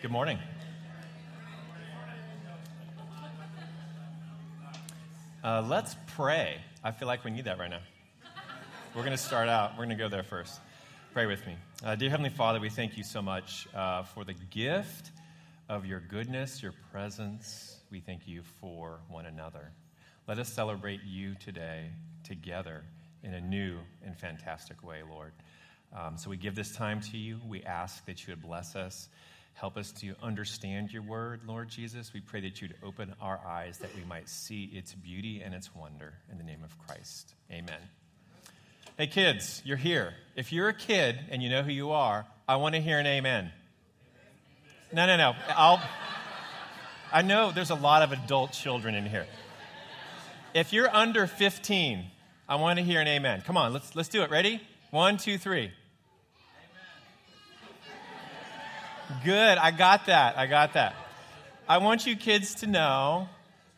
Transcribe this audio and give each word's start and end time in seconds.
Good 0.00 0.12
morning. 0.12 0.38
Uh, 5.42 5.66
let's 5.68 5.96
pray. 6.06 6.60
I 6.84 6.92
feel 6.92 7.08
like 7.08 7.24
we 7.24 7.32
need 7.32 7.46
that 7.46 7.58
right 7.58 7.68
now. 7.68 7.80
We're 8.94 9.02
going 9.02 9.16
to 9.16 9.20
start 9.20 9.48
out. 9.48 9.72
We're 9.72 9.86
going 9.86 9.96
to 9.98 10.04
go 10.04 10.08
there 10.08 10.22
first. 10.22 10.60
Pray 11.12 11.26
with 11.26 11.44
me. 11.48 11.56
Uh, 11.82 11.96
dear 11.96 12.10
Heavenly 12.10 12.30
Father, 12.30 12.60
we 12.60 12.70
thank 12.70 12.96
you 12.96 13.02
so 13.02 13.20
much 13.20 13.66
uh, 13.74 14.04
for 14.04 14.24
the 14.24 14.34
gift 14.34 15.10
of 15.68 15.84
your 15.84 15.98
goodness, 15.98 16.62
your 16.62 16.74
presence. 16.92 17.80
We 17.90 17.98
thank 17.98 18.28
you 18.28 18.42
for 18.60 19.00
one 19.08 19.26
another. 19.26 19.72
Let 20.28 20.38
us 20.38 20.48
celebrate 20.48 21.00
you 21.04 21.34
today 21.34 21.90
together 22.22 22.84
in 23.24 23.34
a 23.34 23.40
new 23.40 23.78
and 24.04 24.16
fantastic 24.16 24.84
way, 24.84 25.02
Lord. 25.10 25.32
Um, 25.92 26.16
so 26.16 26.30
we 26.30 26.36
give 26.36 26.54
this 26.54 26.70
time 26.70 27.00
to 27.00 27.16
you. 27.16 27.40
We 27.48 27.64
ask 27.64 28.06
that 28.06 28.24
you 28.24 28.32
would 28.32 28.42
bless 28.42 28.76
us. 28.76 29.08
Help 29.58 29.76
us 29.76 29.90
to 29.90 30.14
understand 30.22 30.92
your 30.92 31.02
word, 31.02 31.40
Lord 31.44 31.68
Jesus. 31.68 32.12
We 32.14 32.20
pray 32.20 32.40
that 32.42 32.62
you'd 32.62 32.76
open 32.80 33.12
our 33.20 33.40
eyes 33.44 33.78
that 33.78 33.92
we 33.96 34.04
might 34.04 34.28
see 34.28 34.70
its 34.72 34.94
beauty 34.94 35.42
and 35.44 35.52
its 35.52 35.74
wonder. 35.74 36.14
In 36.30 36.38
the 36.38 36.44
name 36.44 36.62
of 36.62 36.78
Christ. 36.86 37.34
Amen. 37.50 37.80
Hey, 38.96 39.08
kids, 39.08 39.60
you're 39.64 39.76
here. 39.76 40.14
If 40.36 40.52
you're 40.52 40.68
a 40.68 40.74
kid 40.74 41.18
and 41.30 41.42
you 41.42 41.50
know 41.50 41.64
who 41.64 41.72
you 41.72 41.90
are, 41.90 42.24
I 42.46 42.54
want 42.54 42.76
to 42.76 42.80
hear 42.80 43.00
an 43.00 43.06
amen. 43.08 43.50
No, 44.92 45.06
no, 45.06 45.16
no. 45.16 45.34
I'll, 45.48 45.82
I 47.12 47.22
know 47.22 47.50
there's 47.50 47.70
a 47.70 47.74
lot 47.74 48.02
of 48.02 48.12
adult 48.12 48.52
children 48.52 48.94
in 48.94 49.06
here. 49.06 49.26
If 50.54 50.72
you're 50.72 50.94
under 50.94 51.26
15, 51.26 52.04
I 52.48 52.54
want 52.54 52.78
to 52.78 52.84
hear 52.84 53.00
an 53.00 53.08
amen. 53.08 53.42
Come 53.44 53.56
on, 53.56 53.72
let's, 53.72 53.96
let's 53.96 54.08
do 54.08 54.22
it. 54.22 54.30
Ready? 54.30 54.60
One, 54.92 55.16
two, 55.16 55.36
three. 55.36 55.72
Good. 59.24 59.56
I 59.56 59.70
got 59.70 60.04
that. 60.06 60.36
I 60.36 60.46
got 60.46 60.74
that. 60.74 60.94
I 61.66 61.78
want 61.78 62.04
you 62.04 62.14
kids 62.14 62.56
to 62.56 62.66
know 62.66 63.30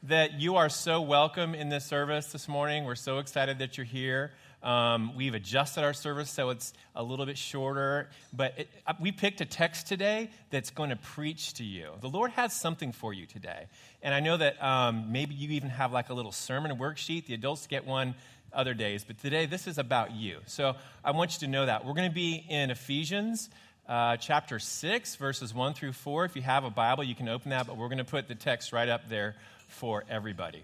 that 0.03 0.41
you 0.41 0.57
are 0.57 0.69
so 0.69 1.03
welcome 1.03 1.55
in 1.55 1.69
this 1.69 1.85
service 1.85 2.33
this 2.33 2.49
morning. 2.49 2.85
We're 2.85 2.97
so 2.97 3.19
excited 3.19 3.61
that 3.61 3.79
you're 3.79 3.85
here. 3.85 4.33
Um, 4.61 5.15
we've 5.15 5.35
adjusted 5.35 5.85
our 5.85 5.93
service 5.93 6.31
so 6.31 6.51
it's 6.51 6.73
a 6.97 7.05
little 7.05 7.27
bit 7.27 7.39
shorter, 7.39 8.09
but 8.33 8.59
it, 8.59 8.71
uh, 8.89 8.95
we 9.01 9.13
picked 9.13 9.41
a 9.41 9.45
text 9.45 9.87
today 9.87 10.31
that's 10.51 10.71
going 10.71 10.91
to 10.91 10.97
preach 10.97 11.55
to 11.55 11.65
you. 11.65 11.91
The 12.01 12.09
Lord 12.09 12.33
has 12.33 12.53
something 12.53 12.91
for 12.91 13.15
you 13.15 13.27
today. 13.27 13.67
And 14.03 14.13
I 14.13 14.19
know 14.19 14.37
that 14.37 14.61
um, 14.61 15.13
maybe 15.13 15.37
you 15.37 15.51
even 15.51 15.71
have 15.71 15.93
like 15.93 16.09
a 16.09 16.15
little 16.15 16.33
sermon 16.33 16.77
worksheet. 16.77 17.27
The 17.27 17.35
adults 17.35 17.69
get 17.69 17.87
one 17.87 18.17
other 18.53 18.75
days, 18.75 19.05
but 19.05 19.17
today 19.21 19.47
this 19.47 19.69
is 19.69 19.79
about 19.79 20.11
you. 20.11 20.39
So 20.47 20.75
I 21.05 21.13
want 21.13 21.35
you 21.35 21.47
to 21.47 21.53
know 21.53 21.67
that. 21.67 21.87
We're 21.87 21.95
going 21.95 22.11
to 22.11 22.15
be 22.15 22.45
in 22.49 22.73
Ephesians 22.73 23.49
uh, 23.91 24.17
chapter 24.17 24.61
6, 24.61 25.17
verses 25.17 25.53
1 25.53 25.75
through 25.75 25.93
4. 25.93 26.25
If 26.25 26.37
you 26.37 26.43
have 26.43 26.63
a 26.63 26.71
Bible, 26.71 27.03
you 27.03 27.17
can 27.17 27.29
open 27.29 27.51
that, 27.51 27.67
but 27.67 27.77
we're 27.77 27.89
going 27.89 27.99
to 27.99 28.05
put 28.05 28.29
the 28.29 28.37
text 28.37 28.73
right 28.73 28.89
up 28.89 29.09
there 29.09 29.35
for 29.67 30.05
everybody. 30.09 30.63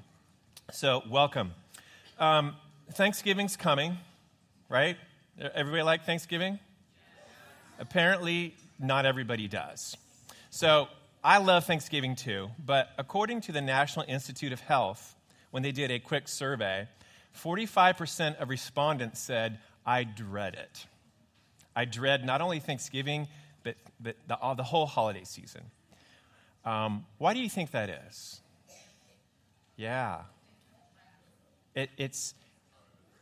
So, 0.73 1.03
welcome. 1.11 1.53
Um, 2.21 2.55
Thanksgiving's 2.93 3.57
coming, 3.57 3.99
right? 4.69 4.97
Everybody 5.41 5.83
like 5.83 6.05
Thanksgiving? 6.05 6.61
Apparently, 7.81 8.55
not 8.79 9.07
everybody 9.07 9.49
does. 9.49 9.97
So, 10.51 10.87
I 11.25 11.39
love 11.39 11.65
Thanksgiving 11.65 12.15
too, 12.15 12.51
but 12.65 12.91
according 12.97 13.41
to 13.43 13.53
the 13.53 13.61
National 13.61 14.05
Institute 14.09 14.53
of 14.53 14.61
Health, 14.61 15.17
when 15.51 15.65
they 15.65 15.73
did 15.73 15.91
a 15.91 15.99
quick 15.99 16.29
survey, 16.29 16.87
45% 17.37 18.41
of 18.41 18.49
respondents 18.49 19.19
said, 19.19 19.59
I 19.85 20.05
dread 20.05 20.55
it. 20.55 20.87
I 21.77 21.85
dread 21.85 22.25
not 22.25 22.41
only 22.41 22.59
Thanksgiving, 22.59 23.29
but, 23.63 23.77
but 24.01 24.17
the, 24.27 24.37
the 24.55 24.65
whole 24.65 24.87
holiday 24.87 25.25
season. 25.25 25.63
Um, 26.64 27.05
why 27.19 27.35
do 27.35 27.41
you 27.41 27.51
think 27.51 27.70
that 27.73 27.91
is? 28.09 28.41
Yeah. 29.77 30.23
It, 31.75 31.91
it's, 31.98 32.35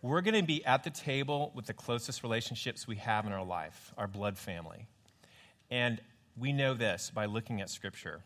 we're 0.01 0.21
going 0.21 0.41
to 0.41 0.47
be 0.47 0.65
at 0.65 0.85
the 0.85 0.91
table 0.91 1.51
with 1.55 1.67
the 1.67 1.75
closest 1.75 2.23
relationships 2.23 2.87
we 2.87 2.97
have 2.97 3.27
in 3.27 3.33
our 3.33 3.45
life, 3.45 3.93
our 3.99 4.07
blood 4.07 4.39
family. 4.39 4.87
And 5.71 6.01
we 6.39 6.53
know 6.53 6.75
this 6.75 7.11
by 7.13 7.27
looking 7.27 7.61
at 7.61 7.69
Scripture. 7.69 8.23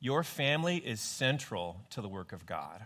Your 0.00 0.22
family 0.22 0.76
is 0.76 1.00
central 1.00 1.80
to 1.90 2.02
the 2.02 2.08
work 2.08 2.32
of 2.32 2.44
God. 2.44 2.84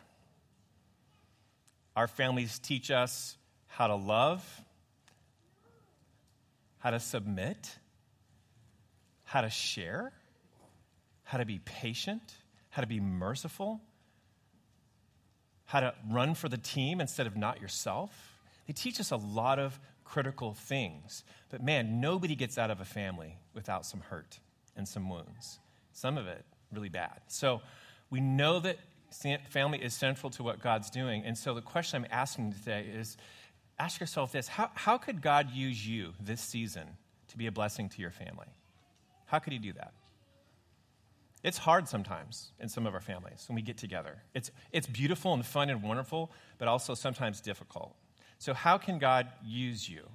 Our 1.96 2.06
families 2.06 2.58
teach 2.58 2.90
us 2.90 3.36
how 3.66 3.86
to 3.86 3.94
love, 3.94 4.62
how 6.86 6.90
to 6.90 7.00
submit, 7.00 7.80
how 9.24 9.40
to 9.40 9.50
share, 9.50 10.12
how 11.24 11.36
to 11.36 11.44
be 11.44 11.58
patient, 11.64 12.22
how 12.70 12.80
to 12.80 12.86
be 12.86 13.00
merciful, 13.00 13.80
how 15.64 15.80
to 15.80 15.92
run 16.08 16.32
for 16.36 16.48
the 16.48 16.56
team 16.56 17.00
instead 17.00 17.26
of 17.26 17.36
not 17.36 17.60
yourself. 17.60 18.38
They 18.68 18.72
teach 18.72 19.00
us 19.00 19.10
a 19.10 19.16
lot 19.16 19.58
of 19.58 19.80
critical 20.04 20.54
things. 20.54 21.24
But 21.48 21.60
man, 21.60 22.00
nobody 22.00 22.36
gets 22.36 22.56
out 22.56 22.70
of 22.70 22.80
a 22.80 22.84
family 22.84 23.36
without 23.52 23.84
some 23.84 23.98
hurt 23.98 24.38
and 24.76 24.86
some 24.86 25.10
wounds. 25.10 25.58
Some 25.92 26.16
of 26.16 26.28
it 26.28 26.44
really 26.70 26.88
bad. 26.88 27.20
So 27.26 27.62
we 28.10 28.20
know 28.20 28.60
that 28.60 28.78
family 29.50 29.82
is 29.82 29.92
central 29.92 30.30
to 30.30 30.44
what 30.44 30.62
God's 30.62 30.90
doing. 30.90 31.24
And 31.24 31.36
so 31.36 31.52
the 31.52 31.62
question 31.62 32.04
I'm 32.04 32.10
asking 32.12 32.52
today 32.52 32.86
is 32.94 33.16
ask 33.78 34.00
yourself 34.00 34.32
this 34.32 34.48
how, 34.48 34.70
how 34.74 34.98
could 34.98 35.22
God 35.22 35.50
use 35.50 35.86
you 35.86 36.14
this 36.20 36.40
season 36.40 36.86
to 37.28 37.36
be 37.36 37.46
a 37.46 37.52
blessing 37.52 37.88
to 37.90 38.00
your 38.00 38.10
family? 38.10 38.48
How 39.26 39.38
could 39.38 39.52
He 39.52 39.58
do 39.58 39.72
that? 39.74 39.92
It's 41.42 41.58
hard 41.58 41.86
sometimes 41.86 42.50
in 42.58 42.68
some 42.68 42.86
of 42.86 42.94
our 42.94 43.00
families 43.00 43.44
when 43.48 43.54
we 43.54 43.62
get 43.62 43.76
together. 43.76 44.16
It's, 44.34 44.50
it's 44.72 44.86
beautiful 44.86 45.32
and 45.32 45.46
fun 45.46 45.70
and 45.70 45.82
wonderful, 45.82 46.32
but 46.58 46.66
also 46.66 46.94
sometimes 46.94 47.40
difficult. 47.40 47.94
So, 48.38 48.52
how 48.52 48.78
can 48.78 48.98
God 48.98 49.28
use 49.44 49.88
you? 49.88 50.08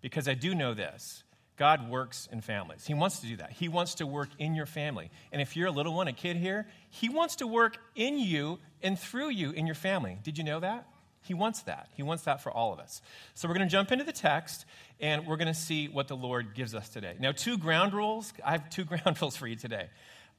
Because 0.00 0.28
I 0.28 0.34
do 0.34 0.54
know 0.54 0.74
this 0.74 1.24
God 1.56 1.88
works 1.88 2.28
in 2.30 2.40
families. 2.40 2.86
He 2.86 2.94
wants 2.94 3.20
to 3.20 3.26
do 3.26 3.36
that. 3.38 3.52
He 3.52 3.68
wants 3.68 3.94
to 3.96 4.06
work 4.06 4.28
in 4.38 4.54
your 4.54 4.66
family. 4.66 5.10
And 5.32 5.40
if 5.40 5.56
you're 5.56 5.68
a 5.68 5.72
little 5.72 5.94
one, 5.94 6.08
a 6.08 6.12
kid 6.12 6.36
here, 6.36 6.66
He 6.90 7.08
wants 7.08 7.36
to 7.36 7.46
work 7.46 7.78
in 7.94 8.18
you 8.18 8.58
and 8.82 8.98
through 8.98 9.30
you 9.30 9.50
in 9.50 9.66
your 9.66 9.74
family. 9.74 10.18
Did 10.22 10.36
you 10.36 10.44
know 10.44 10.60
that? 10.60 10.86
He 11.26 11.34
wants 11.34 11.62
that. 11.62 11.88
He 11.94 12.02
wants 12.02 12.24
that 12.24 12.42
for 12.42 12.50
all 12.50 12.72
of 12.72 12.78
us. 12.78 13.02
So 13.34 13.48
we're 13.48 13.54
going 13.54 13.66
to 13.66 13.72
jump 13.72 13.90
into 13.90 14.04
the 14.04 14.12
text 14.12 14.64
and 15.00 15.26
we're 15.26 15.36
going 15.36 15.48
to 15.48 15.54
see 15.54 15.88
what 15.88 16.08
the 16.08 16.16
Lord 16.16 16.54
gives 16.54 16.74
us 16.74 16.88
today. 16.88 17.16
Now, 17.18 17.32
two 17.32 17.58
ground 17.58 17.92
rules. 17.92 18.32
I 18.44 18.52
have 18.52 18.70
two 18.70 18.84
ground 18.90 19.20
rules 19.20 19.36
for 19.36 19.46
you 19.46 19.56
today. 19.56 19.88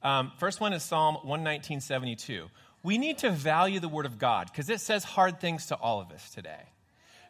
Um, 0.02 0.32
first 0.38 0.60
one 0.60 0.72
is 0.72 0.82
Psalm 0.82 1.18
119.72. 1.26 2.48
We 2.82 2.98
need 2.98 3.18
to 3.18 3.30
value 3.30 3.80
the 3.80 3.88
Word 3.88 4.06
of 4.06 4.18
God 4.18 4.48
because 4.50 4.70
it 4.70 4.80
says 4.80 5.04
hard 5.04 5.40
things 5.40 5.66
to 5.66 5.76
all 5.76 6.00
of 6.00 6.10
us 6.10 6.30
today. 6.30 6.62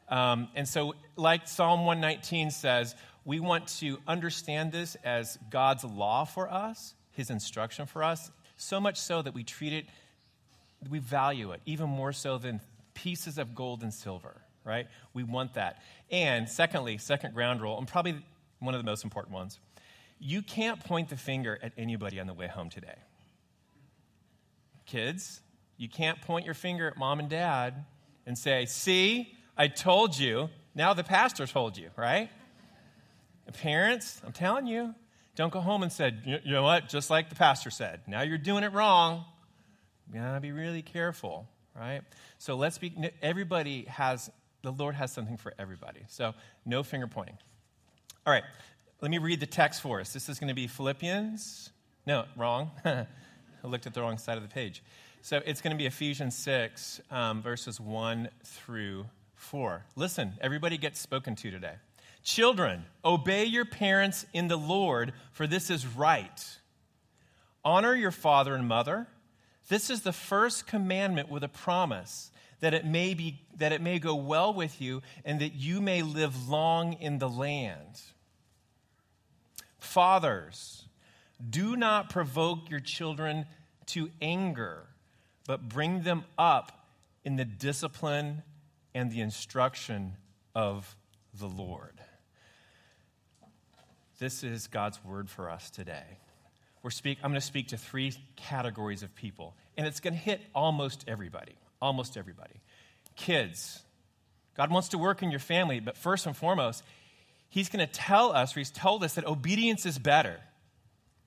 Um, 0.09 0.49
and 0.55 0.67
so, 0.67 0.95
like 1.17 1.49
Psalm 1.49 1.85
119 1.85 2.51
says, 2.51 2.95
we 3.25 3.41
want 3.41 3.67
to 3.79 3.99
understand 4.07 4.73
this 4.73 4.97
as 5.05 5.39
God's 5.51 5.85
law 5.85 6.25
for 6.25 6.51
us, 6.51 6.95
His 7.13 7.31
instruction 7.31 7.87
for 7.87 8.03
us, 8.03 8.31
so 8.57 8.81
much 8.81 8.99
so 8.99 9.21
that 9.21 9.35
we 9.35 9.45
treat 9.45 9.73
it, 9.73 9.87
we 10.89 10.99
value 10.99 11.53
it 11.53 11.61
even 11.67 11.89
more 11.89 12.13
so 12.13 12.39
than 12.39 12.61
pieces 12.99 13.39
of 13.39 13.55
gold 13.55 13.83
and 13.83 13.95
silver, 13.95 14.43
right? 14.65 14.89
We 15.15 15.23
want 15.23 15.55
that. 15.55 15.83
And 16.11 16.49
secondly, 16.49 16.99
second 16.99 17.33
ground 17.33 17.61
rule, 17.61 17.79
and 17.79 17.87
probably 17.87 18.21
one 18.59 18.75
of 18.75 18.81
the 18.81 18.85
most 18.85 19.05
important 19.05 19.35
ones, 19.35 19.61
you 20.19 20.43
can't 20.43 20.83
point 20.83 21.09
the 21.09 21.17
finger 21.17 21.59
at 21.63 21.73
anybody 21.79 22.19
on 22.19 22.27
the 22.27 22.35
way 22.35 22.49
home 22.49 22.71
today. 22.71 22.97
Kids, 24.85 25.41
you 25.77 25.89
can't 25.89 26.21
point 26.23 26.45
your 26.45 26.55
finger 26.55 26.89
at 26.89 26.97
mom 26.97 27.21
and 27.21 27.29
dad 27.29 27.85
and 28.27 28.37
say, 28.37 28.67
See, 28.67 29.33
I 29.57 29.69
told 29.69 30.19
you. 30.19 30.51
Now 30.75 30.93
the 30.93 31.05
pastor 31.05 31.47
told 31.47 31.77
you, 31.77 31.91
right? 31.97 32.31
parents, 33.63 34.21
I'm 34.27 34.33
telling 34.33 34.67
you, 34.67 34.95
don't 35.35 35.51
go 35.53 35.61
home 35.61 35.83
and 35.83 35.93
say, 35.93 36.13
You 36.25 36.41
know 36.53 36.65
what? 36.65 36.89
Just 36.89 37.11
like 37.11 37.29
the 37.29 37.37
pastor 37.37 37.71
said. 37.71 38.01
Now 38.09 38.23
you're 38.23 38.39
doing 38.39 38.65
it 38.65 38.73
wrong. 38.73 39.25
You 40.13 40.21
gotta 40.21 40.41
be 40.41 40.53
really 40.53 40.83
careful 40.83 41.49
right? 41.79 42.03
So 42.39 42.57
let's 42.57 42.79
be, 42.79 42.93
everybody 43.23 43.85
has, 43.85 44.31
the 44.63 44.73
Lord 44.73 44.95
has 44.95 45.13
something 45.13 45.37
for 45.37 45.55
everybody. 45.59 46.01
So 46.09 46.35
no 46.65 46.83
finger 46.83 47.07
pointing. 47.07 47.39
All 48.27 48.33
right, 48.33 48.45
let 49.01 49.11
me 49.11 49.19
read 49.19 49.41
the 49.41 49.47
text 49.47 49.81
for 49.81 50.01
us. 50.01 50.13
This 50.13 50.29
is 50.29 50.39
going 50.39 50.49
to 50.49 50.55
be 50.55 50.67
Philippians. 50.67 51.71
No, 52.07 52.25
wrong. 52.37 52.71
I 52.85 53.07
looked 53.65 53.87
at 53.87 53.95
the 53.95 54.01
wrong 54.01 54.19
side 54.19 54.37
of 54.37 54.43
the 54.43 54.49
page. 54.49 54.83
So 55.23 55.41
it's 55.45 55.61
going 55.61 55.73
to 55.73 55.77
be 55.77 55.87
Ephesians 55.87 56.37
6, 56.37 57.01
um, 57.11 57.43
verses 57.43 57.81
1 57.81 58.29
through 58.45 59.07
4. 59.35 59.85
Listen, 59.97 60.35
everybody 60.41 60.79
gets 60.79 61.01
spoken 61.01 61.35
to 61.37 61.51
today. 61.51 61.75
Children, 62.23 62.85
obey 63.05 63.45
your 63.45 63.65
parents 63.65 64.27
in 64.33 64.49
the 64.49 64.57
Lord, 64.57 65.13
for 65.33 65.47
this 65.47 65.71
is 65.71 65.87
right. 65.87 66.59
Honor 67.65 67.95
your 67.95 68.11
father 68.11 68.55
and 68.55 68.67
mother 68.67 69.07
this 69.69 69.91
is 69.91 70.03
the 70.03 70.13
first 70.13 70.67
commandment 70.67 71.29
with 71.29 71.45
a 71.45 71.49
promise 71.49 72.31
that 72.61 72.75
it 72.75 72.85
may 72.85 73.15
be 73.15 73.41
that 73.57 73.73
it 73.73 73.81
may 73.81 73.99
go 73.99 74.15
well 74.15 74.53
with 74.53 74.81
you 74.81 75.03
and 75.25 75.41
that 75.41 75.55
you 75.55 75.81
may 75.81 76.03
live 76.03 76.49
long 76.49 76.95
in 76.95 77.19
the 77.19 77.29
land. 77.29 78.01
Fathers, 79.79 80.85
Do 81.49 81.77
not 81.77 82.11
provoke 82.11 82.69
your 82.69 82.81
children 82.81 83.47
to 83.87 84.11
anger, 84.21 84.87
but 85.47 85.69
bring 85.69 86.03
them 86.03 86.25
up 86.37 86.87
in 87.25 87.37
the 87.37 87.45
discipline 87.45 88.43
and 88.95 89.11
the 89.11 89.21
instruction 89.21 90.17
of 90.55 90.97
the 91.39 91.47
Lord. 91.47 92.01
This 94.19 94.43
is 94.43 94.67
God's 94.67 95.03
word 95.05 95.31
for 95.31 95.49
us 95.49 95.71
today. 95.71 96.19
We're 96.83 96.91
speak, 96.91 97.19
I'm 97.23 97.31
going 97.31 97.41
to 97.41 97.47
speak 97.47 97.69
to 97.69 97.77
three 97.77 98.13
categories 98.37 99.03
of 99.03 99.15
people, 99.15 99.55
and 99.77 99.87
it's 99.87 100.01
going 100.01 100.15
to 100.15 100.19
hit 100.19 100.41
almost 100.55 101.05
everybody. 101.09 101.57
Almost 101.81 102.17
everybody. 102.17 102.61
Kids. 103.17 103.81
God 104.57 104.71
wants 104.71 104.89
to 104.89 104.99
work 104.99 105.23
in 105.23 105.31
your 105.31 105.41
family, 105.41 105.81
but 105.81 105.97
first 105.97 106.27
and 106.27 106.37
foremost, 106.37 106.83
He's 107.51 107.69
going 107.69 107.87
to 107.87 107.93
tell 107.93 108.33
us, 108.33 108.57
or 108.57 108.61
He's 108.61 108.71
told 108.71 109.03
us, 109.05 109.15
that 109.15 109.27
obedience 109.27 109.87
is 109.87 109.99
better. 109.99 110.39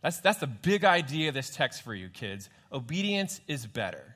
That's, 0.01 0.19
that's 0.19 0.39
the 0.39 0.47
big 0.47 0.83
idea 0.83 1.29
of 1.29 1.33
this 1.33 1.49
text 1.49 1.83
for 1.83 1.93
you, 1.93 2.09
kids. 2.09 2.49
Obedience 2.71 3.39
is 3.47 3.65
better. 3.65 4.15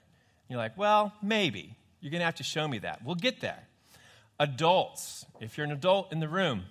You're 0.50 0.58
like, 0.58 0.78
well, 0.78 1.14
maybe. 1.22 1.76
You're 2.02 2.12
going 2.12 2.20
to 2.20 2.26
have 2.26 2.36
to 2.36 2.44
show 2.44 2.68
me 2.68 2.80
that. 2.80 3.04
We'll 3.04 3.16
get 3.16 3.42
there. 3.42 3.64
Adults, 4.40 5.26
if 5.40 5.58
you're 5.58 5.66
an 5.66 5.72
adult 5.72 6.12
in 6.12 6.20
the 6.20 6.28
room, 6.28 6.64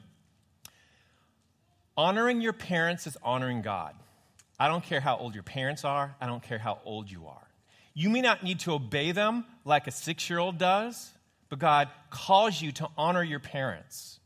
honoring 1.97 2.41
your 2.41 2.53
parents 2.53 3.07
is 3.07 3.17
honoring 3.23 3.63
God. 3.63 3.95
I 4.59 4.69
don't 4.69 4.85
care 4.85 5.01
how 5.01 5.17
old 5.17 5.35
your 5.35 5.43
parents 5.43 5.85
are, 5.85 6.15
I 6.21 6.27
don't 6.27 6.43
care 6.43 6.59
how 6.59 6.79
old 6.85 7.11
you 7.11 7.27
are. 7.27 7.49
You 7.95 8.11
may 8.11 8.21
not 8.21 8.43
need 8.43 8.61
to 8.61 8.73
obey 8.73 9.13
them 9.13 9.45
like 9.65 9.87
a 9.87 9.91
six 9.91 10.29
year 10.29 10.39
old 10.39 10.59
does, 10.59 11.11
but 11.49 11.59
God 11.59 11.89
calls 12.11 12.61
you 12.61 12.73
to 12.73 12.89
honor 12.99 13.23
your 13.23 13.41
parents. 13.41 14.19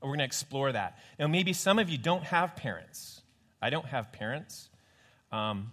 And 0.00 0.10
we're 0.10 0.16
going 0.16 0.18
to 0.20 0.26
explore 0.26 0.70
that. 0.72 0.98
Now, 1.18 1.26
maybe 1.26 1.54
some 1.54 1.78
of 1.78 1.88
you 1.88 1.96
don't 1.96 2.24
have 2.24 2.56
parents. 2.56 3.22
I 3.62 3.70
don't 3.70 3.86
have 3.86 4.12
parents. 4.12 4.68
Um, 5.32 5.72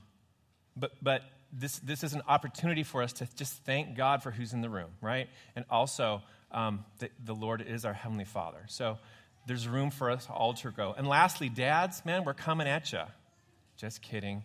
but, 0.78 0.92
but 1.02 1.24
this, 1.52 1.80
this 1.80 2.04
is 2.04 2.14
an 2.14 2.22
opportunity 2.28 2.84
for 2.84 3.04
us 3.04 3.12
to 3.14 3.28
just 3.36 3.54
thank 3.66 3.98
God 3.98 4.24
for 4.24 4.32
who's 4.32 4.54
in 4.54 4.62
the 4.62 4.70
room, 4.70 4.90
right? 5.02 5.28
And 5.56 5.66
also, 5.70 6.22
um, 6.52 6.86
the, 7.00 7.10
the 7.24 7.36
Lord 7.36 7.62
is 7.62 7.84
our 7.84 7.94
Heavenly 7.94 8.26
Father. 8.26 8.64
So 8.68 8.98
there's 9.48 9.68
room 9.68 9.92
for 9.92 10.10
us 10.10 10.28
all 10.30 10.54
to 10.54 10.72
go. 10.72 10.96
And 10.98 11.08
lastly, 11.08 11.50
dads, 11.50 12.06
man, 12.06 12.24
we're 12.24 12.34
coming 12.34 12.68
at 12.68 12.94
you. 12.94 13.02
Just 13.82 14.04
kidding. 14.04 14.44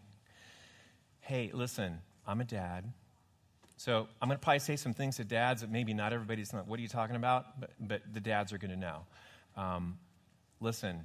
Hey, 1.21 1.51
listen, 1.53 1.99
I'm 2.27 2.41
a 2.41 2.45
dad. 2.45 2.91
So 3.77 4.09
I'm 4.23 4.29
going 4.31 4.39
to 4.39 4.43
probably 4.43 4.61
say 4.61 4.77
some 4.77 4.95
things 4.95 5.17
to 5.17 5.25
dads 5.25 5.61
that 5.61 5.71
maybe 5.71 5.93
not 5.93 6.15
everybody's 6.15 6.55
like, 6.55 6.67
what 6.67 6.79
are 6.79 6.83
you 6.83 6.89
talking 6.89 7.17
about? 7.17 7.61
But, 7.61 7.71
but 7.79 8.01
the 8.11 8.21
dads 8.21 8.55
are 8.55 8.59
going 8.59 8.71
to 8.71 8.79
know. 8.79 9.01
Um, 9.55 9.99
listen, 10.59 11.05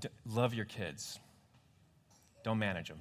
d- 0.00 0.08
love 0.26 0.54
your 0.54 0.64
kids. 0.64 1.20
Don't 2.42 2.58
manage 2.58 2.88
them. 2.88 2.98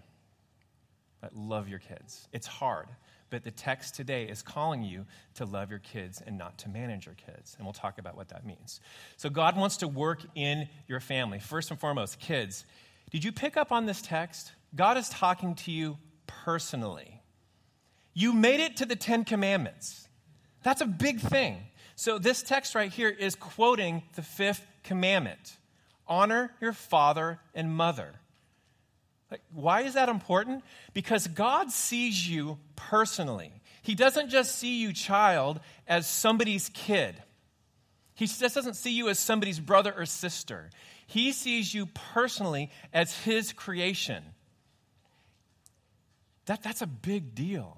But 1.21 1.35
love 1.35 1.67
your 1.67 1.79
kids. 1.79 2.27
It's 2.31 2.45
hard, 2.45 2.85
but 3.31 3.43
the 3.43 3.49
text 3.49 3.95
today 3.95 4.25
is 4.25 4.43
calling 4.43 4.83
you 4.83 5.07
to 5.35 5.45
love 5.45 5.71
your 5.71 5.79
kids 5.79 6.21
and 6.23 6.37
not 6.37 6.59
to 6.59 6.69
manage 6.69 7.07
your 7.07 7.15
kids. 7.15 7.55
And 7.57 7.65
we'll 7.65 7.73
talk 7.73 7.97
about 7.97 8.15
what 8.15 8.29
that 8.29 8.45
means. 8.45 8.79
So, 9.17 9.31
God 9.31 9.57
wants 9.57 9.77
to 9.77 9.87
work 9.87 10.21
in 10.35 10.69
your 10.87 10.99
family. 10.99 11.39
First 11.39 11.71
and 11.71 11.79
foremost, 11.79 12.19
kids. 12.19 12.63
Did 13.09 13.23
you 13.23 13.31
pick 13.31 13.57
up 13.57 13.71
on 13.71 13.85
this 13.85 14.01
text? 14.01 14.51
God 14.75 14.97
is 14.97 15.09
talking 15.09 15.55
to 15.55 15.71
you 15.71 15.97
personally. 16.27 17.21
You 18.13 18.33
made 18.33 18.59
it 18.59 18.77
to 18.77 18.85
the 18.85 18.95
Ten 18.95 19.23
Commandments. 19.23 20.07
That's 20.63 20.81
a 20.81 20.85
big 20.85 21.19
thing. 21.19 21.57
So, 21.95 22.17
this 22.17 22.43
text 22.43 22.75
right 22.75 22.91
here 22.91 23.09
is 23.09 23.35
quoting 23.35 24.03
the 24.15 24.21
fifth 24.21 24.65
commandment 24.83 25.57
honor 26.07 26.51
your 26.59 26.73
father 26.73 27.39
and 27.53 27.75
mother. 27.75 28.15
Like, 29.29 29.41
why 29.53 29.81
is 29.81 29.93
that 29.93 30.09
important? 30.09 30.63
Because 30.93 31.27
God 31.27 31.71
sees 31.71 32.27
you 32.27 32.57
personally. 32.75 33.51
He 33.83 33.93
doesn't 33.93 34.29
just 34.29 34.57
see 34.57 34.81
you, 34.81 34.91
child, 34.91 35.59
as 35.87 36.07
somebody's 36.07 36.69
kid. 36.73 37.21
He 38.15 38.25
just 38.25 38.55
doesn't 38.55 38.75
see 38.75 38.91
you 38.91 39.07
as 39.07 39.19
somebody's 39.19 39.59
brother 39.59 39.93
or 39.95 40.05
sister. 40.05 40.71
He 41.09 41.31
sees 41.31 41.73
you 41.73 41.87
personally 42.13 42.71
as 42.93 43.17
his 43.17 43.51
creation. 43.51 44.23
That, 46.45 46.63
that's 46.63 46.81
a 46.81 46.87
big 46.87 47.35
deal. 47.35 47.77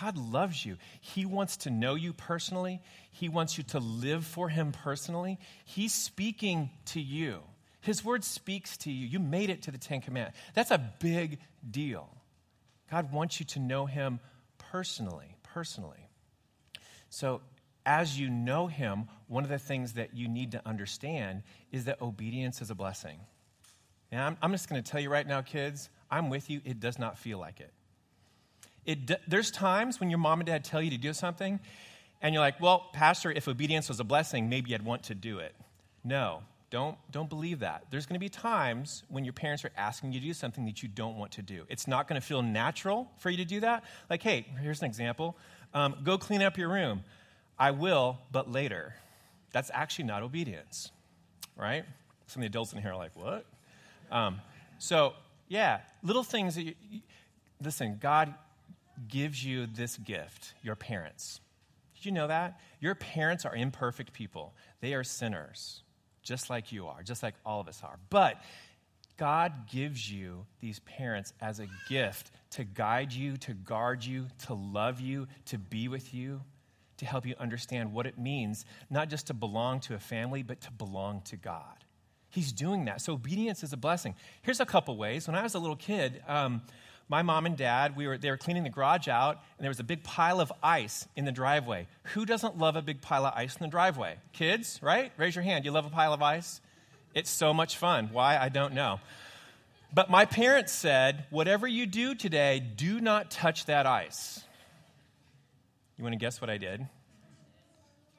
God 0.00 0.16
loves 0.16 0.64
you. 0.66 0.76
He 1.00 1.24
wants 1.24 1.58
to 1.58 1.70
know 1.70 1.94
you 1.94 2.12
personally. 2.12 2.80
He 3.12 3.28
wants 3.28 3.56
you 3.56 3.64
to 3.64 3.78
live 3.78 4.26
for 4.26 4.48
him 4.48 4.72
personally. 4.72 5.38
He's 5.64 5.94
speaking 5.94 6.70
to 6.86 7.00
you. 7.00 7.40
His 7.80 8.04
word 8.04 8.24
speaks 8.24 8.76
to 8.78 8.90
you. 8.90 9.06
You 9.06 9.20
made 9.20 9.50
it 9.50 9.62
to 9.62 9.70
the 9.70 9.78
Ten 9.78 10.00
Commandments. 10.00 10.38
That's 10.54 10.70
a 10.70 10.92
big 11.00 11.38
deal. 11.70 12.08
God 12.90 13.12
wants 13.12 13.38
you 13.38 13.46
to 13.46 13.60
know 13.60 13.86
Him 13.86 14.20
personally, 14.56 15.36
personally. 15.42 16.08
So, 17.10 17.40
as 17.86 18.18
you 18.18 18.30
know 18.30 18.66
Him, 18.66 19.08
one 19.28 19.44
of 19.44 19.50
the 19.50 19.58
things 19.58 19.94
that 19.94 20.14
you 20.14 20.28
need 20.28 20.52
to 20.52 20.62
understand 20.66 21.42
is 21.72 21.84
that 21.84 22.00
obedience 22.00 22.62
is 22.62 22.70
a 22.70 22.74
blessing. 22.74 23.18
And 24.12 24.20
I'm, 24.20 24.36
I'm 24.42 24.52
just 24.52 24.68
going 24.68 24.82
to 24.82 24.90
tell 24.90 25.00
you 25.00 25.10
right 25.10 25.26
now, 25.26 25.42
kids, 25.42 25.88
I'm 26.10 26.30
with 26.30 26.50
you. 26.50 26.60
It 26.64 26.80
does 26.80 26.98
not 26.98 27.18
feel 27.18 27.38
like 27.38 27.60
it. 27.60 27.72
it. 28.86 29.20
There's 29.28 29.50
times 29.50 30.00
when 30.00 30.10
your 30.10 30.18
mom 30.18 30.40
and 30.40 30.46
dad 30.46 30.64
tell 30.64 30.80
you 30.80 30.90
to 30.90 30.98
do 30.98 31.12
something, 31.12 31.58
and 32.22 32.32
you're 32.32 32.42
like, 32.42 32.60
well, 32.60 32.88
Pastor, 32.92 33.30
if 33.30 33.48
obedience 33.48 33.88
was 33.88 34.00
a 34.00 34.04
blessing, 34.04 34.48
maybe 34.48 34.74
I'd 34.74 34.84
want 34.84 35.04
to 35.04 35.14
do 35.14 35.40
it. 35.40 35.54
No, 36.04 36.42
don't, 36.70 36.96
don't 37.10 37.28
believe 37.28 37.60
that. 37.60 37.84
There's 37.90 38.06
going 38.06 38.14
to 38.14 38.20
be 38.20 38.28
times 38.28 39.02
when 39.08 39.24
your 39.24 39.32
parents 39.32 39.64
are 39.64 39.70
asking 39.76 40.12
you 40.12 40.20
to 40.20 40.26
do 40.26 40.32
something 40.32 40.64
that 40.66 40.82
you 40.82 40.88
don't 40.88 41.16
want 41.16 41.32
to 41.32 41.42
do. 41.42 41.64
It's 41.68 41.86
not 41.86 42.08
going 42.08 42.20
to 42.20 42.26
feel 42.26 42.42
natural 42.42 43.10
for 43.18 43.30
you 43.30 43.36
to 43.36 43.44
do 43.44 43.60
that. 43.60 43.84
Like, 44.08 44.22
hey, 44.22 44.46
here's 44.60 44.80
an 44.80 44.86
example 44.86 45.36
um, 45.72 45.96
go 46.02 46.18
clean 46.18 46.42
up 46.42 46.56
your 46.56 46.68
room. 46.68 47.04
I 47.58 47.70
will, 47.70 48.18
but 48.32 48.50
later. 48.50 48.94
That's 49.52 49.70
actually 49.72 50.06
not 50.06 50.22
obedience, 50.22 50.90
right? 51.56 51.84
Some 52.26 52.40
of 52.40 52.42
the 52.42 52.46
adults 52.46 52.72
in 52.72 52.82
here 52.82 52.92
are 52.92 52.96
like, 52.96 53.14
what? 53.14 53.46
Um, 54.10 54.40
so, 54.78 55.14
yeah, 55.48 55.80
little 56.02 56.24
things 56.24 56.56
that 56.56 56.62
you, 56.62 56.74
listen, 57.62 57.98
God 58.00 58.34
gives 59.08 59.44
you 59.44 59.66
this 59.66 59.96
gift, 59.96 60.54
your 60.62 60.74
parents. 60.74 61.40
Did 61.94 62.06
you 62.06 62.12
know 62.12 62.26
that? 62.26 62.60
Your 62.80 62.94
parents 62.94 63.44
are 63.44 63.54
imperfect 63.54 64.12
people, 64.12 64.54
they 64.80 64.94
are 64.94 65.04
sinners 65.04 65.82
just 66.24 66.50
like 66.50 66.72
you 66.72 66.88
are, 66.88 67.02
just 67.02 67.22
like 67.22 67.34
all 67.46 67.60
of 67.60 67.68
us 67.68 67.80
are. 67.84 67.98
But 68.10 68.42
God 69.16 69.68
gives 69.70 70.10
you 70.10 70.46
these 70.60 70.80
parents 70.80 71.32
as 71.40 71.60
a 71.60 71.68
gift 71.88 72.32
to 72.52 72.64
guide 72.64 73.12
you, 73.12 73.36
to 73.38 73.54
guard 73.54 74.04
you, 74.04 74.26
to 74.46 74.54
love 74.54 75.00
you, 75.00 75.28
to 75.46 75.58
be 75.58 75.86
with 75.86 76.12
you, 76.12 76.40
to 76.98 77.06
help 77.06 77.26
you 77.26 77.34
understand 77.38 77.92
what 77.92 78.06
it 78.06 78.18
means, 78.18 78.64
not 78.90 79.08
just 79.08 79.26
to 79.28 79.34
belong 79.34 79.80
to 79.80 79.94
a 79.94 79.98
family, 79.98 80.42
but 80.42 80.60
to 80.62 80.70
belong 80.70 81.22
to 81.26 81.36
God. 81.36 81.84
He's 82.30 82.52
doing 82.52 82.86
that. 82.86 83.00
So 83.00 83.12
obedience 83.12 83.62
is 83.62 83.72
a 83.72 83.76
blessing. 83.76 84.14
Here's 84.42 84.60
a 84.60 84.66
couple 84.66 84.96
ways. 84.96 85.28
When 85.28 85.36
I 85.36 85.42
was 85.42 85.54
a 85.54 85.58
little 85.58 85.76
kid, 85.76 86.22
um, 86.26 86.62
my 87.08 87.22
mom 87.22 87.46
and 87.46 87.56
dad, 87.56 87.96
we 87.96 88.06
were, 88.06 88.18
they 88.18 88.30
were 88.30 88.36
cleaning 88.36 88.64
the 88.64 88.70
garage 88.70 89.08
out, 89.08 89.40
and 89.56 89.64
there 89.64 89.70
was 89.70 89.78
a 89.78 89.84
big 89.84 90.02
pile 90.02 90.40
of 90.40 90.52
ice 90.62 91.06
in 91.16 91.26
the 91.26 91.32
driveway. 91.32 91.86
Who 92.14 92.24
doesn't 92.24 92.58
love 92.58 92.76
a 92.76 92.82
big 92.82 93.02
pile 93.02 93.26
of 93.26 93.34
ice 93.36 93.56
in 93.56 93.62
the 93.62 93.70
driveway? 93.70 94.16
Kids, 94.32 94.80
right? 94.82 95.12
Raise 95.16 95.36
your 95.36 95.44
hand. 95.44 95.64
You 95.64 95.70
love 95.70 95.86
a 95.86 95.90
pile 95.90 96.12
of 96.12 96.22
ice? 96.22 96.60
It's 97.14 97.30
so 97.30 97.54
much 97.54 97.76
fun. 97.76 98.08
Why? 98.12 98.38
I 98.38 98.48
don't 98.48 98.74
know. 98.74 99.00
But 99.92 100.10
my 100.10 100.24
parents 100.24 100.72
said, 100.72 101.26
whatever 101.30 101.68
you 101.68 101.86
do 101.86 102.16
today, 102.16 102.58
do 102.58 103.00
not 103.00 103.30
touch 103.30 103.66
that 103.66 103.86
ice. 103.86 104.42
You 105.96 106.02
want 106.02 106.12
to 106.12 106.18
guess 106.18 106.40
what 106.40 106.50
I 106.50 106.58
did? 106.58 106.86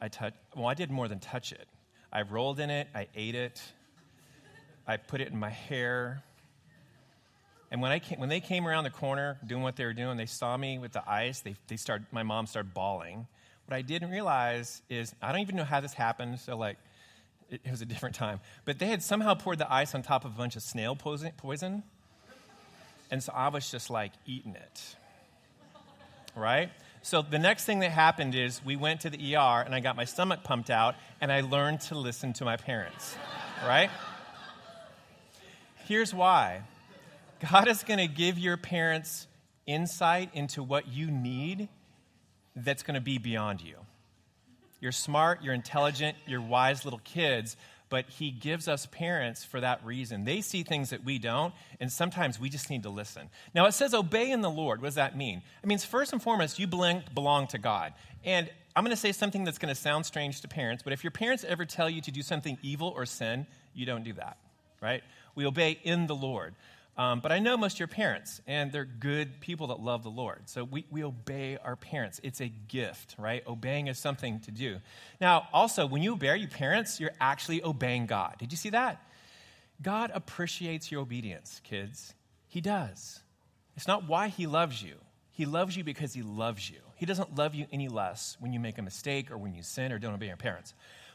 I 0.01 0.08
touched, 0.08 0.38
well, 0.55 0.67
I 0.67 0.74
did 0.74 0.91
more 0.91 1.08
than 1.08 1.20
touch 1.20 1.51
it. 1.51 1.67
I 2.12 2.22
rolled 2.22 2.60
in 2.60 2.70
it, 2.70 2.88
I 2.96 3.08
ate 3.15 3.36
it, 3.36 3.62
I 4.88 4.98
put 4.98 5.20
it 5.20 5.29
in 5.29 5.38
my 5.38 5.50
hair. 5.50 6.24
And 7.72 7.82
when, 7.82 7.91
I 7.91 8.00
came, 8.00 8.20
when 8.20 8.29
they 8.29 8.39
came 8.39 8.67
around 8.67 8.86
the 8.86 8.89
corner 8.89 9.38
doing 9.46 9.62
what 9.62 9.75
they 9.75 9.84
were 9.84 9.94
doing, 9.94 10.15
they 10.15 10.25
saw 10.25 10.55
me 10.55 10.77
with 10.77 10.94
the 10.94 11.10
ice. 11.10 11.41
They, 11.41 11.55
they 11.67 11.75
started, 11.75 12.08
my 12.12 12.24
mom 12.24 12.46
started 12.46 12.74
bawling. 12.74 13.27
What 13.65 13.75
I 13.75 13.82
didn't 13.82 14.12
realize 14.12 14.82
is, 14.89 15.13
I 15.22 15.32
don't 15.32 15.41
even 15.41 15.55
know 15.55 15.65
how 15.65 15.82
this 15.82 15.94
happened, 15.94 16.39
so 16.39 16.55
like, 16.55 16.77
it, 17.50 17.62
it 17.65 17.72
was 17.72 17.82
a 17.82 17.86
different 17.86 18.15
time. 18.15 18.39
But 18.63 18.79
they 18.79 18.88
had 18.88 19.03
somehow 19.03 19.34
poured 19.34 19.58
the 19.58 19.72
ice 19.72 19.94
on 19.96 20.03
top 20.03 20.24
of 20.24 20.32
a 20.32 20.38
bunch 20.38 20.55
of 20.55 20.62
snail 20.62 20.96
poison, 20.96 21.32
poison. 21.38 21.84
And 23.12 23.22
so 23.22 23.34
I 23.36 23.50
was 23.50 23.70
just 23.70 23.89
like 23.89 24.12
eating 24.25 24.55
it. 24.55 24.96
Right? 26.36 26.70
So 27.05 27.21
the 27.21 27.38
next 27.38 27.65
thing 27.65 27.81
that 27.81 27.91
happened 27.91 28.33
is 28.33 28.65
we 28.65 28.75
went 28.75 29.01
to 29.01 29.12
the 29.12 29.35
ER 29.35 29.62
and 29.62 29.75
I 29.75 29.79
got 29.79 29.95
my 29.95 30.05
stomach 30.05 30.43
pumped 30.43 30.71
out 30.71 30.95
and 31.21 31.31
I 31.31 31.41
learned 31.41 31.81
to 31.81 31.95
listen 31.95 32.33
to 32.33 32.45
my 32.45 32.57
parents. 32.57 33.15
Right? 33.63 33.91
Here's 35.85 36.15
why 36.15 36.63
God 37.51 37.67
is 37.67 37.83
going 37.83 38.00
to 38.00 38.07
give 38.07 38.39
your 38.39 38.57
parents 38.57 39.27
insight 39.67 40.31
into 40.33 40.63
what 40.63 40.88
you 40.88 41.12
need 41.12 41.69
that's 42.55 42.81
going 42.81 42.95
to 42.95 43.01
be 43.01 43.19
beyond 43.19 43.62
you. 43.62 43.75
You're 44.81 44.91
smart, 44.91 45.43
you're 45.43 45.53
intelligent, 45.53 46.17
you're 46.25 46.41
wise 46.41 46.85
little 46.85 47.01
kids, 47.03 47.55
but 47.89 48.06
He 48.10 48.32
gives 48.32 48.68
us 48.68 48.86
parents 48.88 49.44
for 49.44 49.60
that 49.60 49.86
reason. 49.86 50.24
They 50.24 50.42
see 50.42 50.63
things 50.63 50.89
that 50.89 51.04
we 51.04 51.20
don't, 51.20 51.54
and 51.80 51.92
sometimes 51.92 52.39
we 52.39 52.50
just 52.50 52.70
need 52.70 52.84
to 52.84 52.89
listen. 52.89 53.30
Now, 53.54 53.65
it 53.65 53.74
says 53.74 53.94
obey 53.94 54.32
in 54.32 54.42
the 54.42 54.50
Lord. 54.50 54.82
What 54.82 54.88
does 54.88 54.96
that 54.96 55.18
mean? 55.18 55.42
It 55.63 55.68
means, 55.68 55.86
first 55.86 56.13
and 56.13 56.22
foremost, 56.22 56.60
you 56.60 56.68
belong 56.68 57.48
to 57.48 57.58
God. 57.58 57.94
And 58.24 58.50
I'm 58.75 58.84
going 58.84 58.96
to 58.96 59.01
say 59.01 59.12
something 59.12 59.44
that's 59.44 59.58
going 59.58 59.74
to 59.74 59.80
sound 59.80 60.06
strange 60.06 60.42
to 60.42 60.48
parents, 60.48 60.84
but 60.84 60.92
if 60.92 61.04
your 61.04 61.12
parents 61.12 61.46
ever 61.46 61.63
tell 61.63 61.89
you 61.89 62.01
to 62.01 62.12
do 62.12 62.22
something 62.22 62.58
evil 62.62 62.92
or 62.96 63.06
sin, 63.06 63.48
you 63.74 63.86
don't 63.86 64.04
do 64.04 64.13
that, 64.13 64.38
right? 64.82 65.04
We 65.36 65.46
obey 65.46 65.80
in 65.84 66.08
the 66.08 66.15
Lord. 66.15 66.56
Um, 66.97 67.19
but 67.19 67.33
I 67.33 67.39
know 67.39 67.57
most 67.57 67.73
of 67.73 67.79
your 67.79 67.89
parents, 67.89 68.39
and 68.47 68.71
they're 68.71 68.85
good 68.85 69.41
people 69.41 69.67
that 69.67 69.81
love 69.81 70.03
the 70.03 70.09
Lord. 70.09 70.43
So 70.45 70.63
we, 70.63 70.85
we 70.89 71.03
obey 71.03 71.57
our 71.61 71.75
parents. 71.75 72.21
It's 72.23 72.39
a 72.39 72.47
gift, 72.47 73.15
right? 73.17 73.45
Obeying 73.45 73.87
is 73.87 73.99
something 73.99 74.39
to 74.41 74.51
do. 74.51 74.77
Now, 75.19 75.47
also, 75.51 75.85
when 75.85 76.01
you 76.01 76.13
obey 76.13 76.37
your 76.37 76.49
parents, 76.49 76.99
you're 77.01 77.11
actually 77.19 77.63
obeying 77.63 78.05
God. 78.05 78.35
Did 78.39 78.51
you 78.51 78.57
see 78.57 78.69
that? 78.69 79.01
God 79.81 80.09
appreciates 80.13 80.89
your 80.89 81.01
obedience, 81.01 81.59
kids. 81.65 82.13
He 82.47 82.61
does. 82.61 83.19
It's 83.75 83.87
not 83.87 84.07
why 84.07 84.29
He 84.29 84.47
loves 84.47 84.81
you, 84.81 84.95
He 85.31 85.45
loves 85.45 85.75
you 85.75 85.83
because 85.83 86.13
He 86.13 86.21
loves 86.21 86.69
you. 86.69 86.77
He 86.95 87.05
doesn't 87.05 87.35
love 87.35 87.53
you 87.53 87.65
any 87.73 87.89
less 87.89 88.37
when 88.39 88.53
you 88.53 88.59
make 88.61 88.77
a 88.77 88.81
mistake 88.81 89.31
or 89.31 89.37
when 89.37 89.53
you 89.53 89.63
sin 89.63 89.91
or 89.91 89.99
don't 89.99 90.13
obey 90.13 90.27
your 90.27 90.37
parents. 90.37 90.73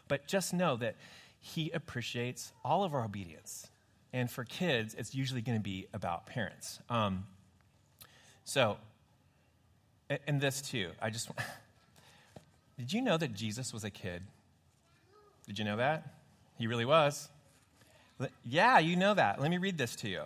But 0.08 0.26
just 0.26 0.52
know 0.52 0.76
that 0.76 0.96
He 1.40 1.70
appreciates 1.70 2.52
all 2.62 2.84
of 2.84 2.92
our 2.92 3.02
obedience. 3.02 3.70
And 4.12 4.30
for 4.30 4.44
kids, 4.44 4.94
it's 4.98 5.14
usually 5.14 5.40
going 5.40 5.58
to 5.58 5.62
be 5.62 5.86
about 5.92 6.26
parents. 6.26 6.80
Um, 6.88 7.26
so, 8.44 8.76
and 10.26 10.40
this 10.40 10.60
too, 10.60 10.90
I 11.00 11.10
just. 11.10 11.30
Did 12.78 12.92
you 12.92 13.02
know 13.02 13.18
that 13.18 13.34
Jesus 13.34 13.72
was 13.74 13.84
a 13.84 13.90
kid? 13.90 14.22
Did 15.46 15.58
you 15.58 15.64
know 15.64 15.76
that? 15.76 16.14
He 16.58 16.66
really 16.66 16.84
was. 16.84 17.28
Yeah, 18.44 18.78
you 18.78 18.96
know 18.96 19.14
that. 19.14 19.40
Let 19.40 19.50
me 19.50 19.58
read 19.58 19.78
this 19.78 19.94
to 19.96 20.08
you. 20.08 20.22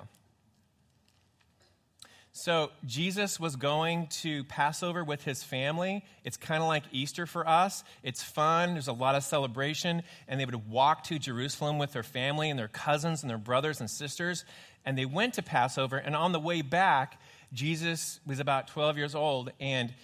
So, 2.36 2.72
Jesus 2.84 3.38
was 3.38 3.54
going 3.54 4.08
to 4.08 4.42
Passover 4.42 5.04
with 5.04 5.22
his 5.22 5.44
family. 5.44 6.04
It's 6.24 6.36
kind 6.36 6.60
of 6.60 6.68
like 6.68 6.82
Easter 6.90 7.26
for 7.26 7.48
us. 7.48 7.84
It's 8.02 8.24
fun, 8.24 8.72
there's 8.72 8.88
a 8.88 8.92
lot 8.92 9.14
of 9.14 9.22
celebration, 9.22 10.02
and 10.26 10.40
they 10.40 10.44
would 10.44 10.68
walk 10.68 11.04
to 11.04 11.20
Jerusalem 11.20 11.78
with 11.78 11.92
their 11.92 12.02
family 12.02 12.50
and 12.50 12.58
their 12.58 12.66
cousins 12.66 13.22
and 13.22 13.30
their 13.30 13.38
brothers 13.38 13.78
and 13.78 13.88
sisters. 13.88 14.44
And 14.84 14.98
they 14.98 15.06
went 15.06 15.34
to 15.34 15.42
Passover, 15.42 15.96
and 15.96 16.16
on 16.16 16.32
the 16.32 16.40
way 16.40 16.60
back, 16.60 17.20
Jesus 17.52 18.18
was 18.26 18.40
about 18.40 18.66
12 18.66 18.98
years 18.98 19.14
old, 19.14 19.52
and 19.60 19.94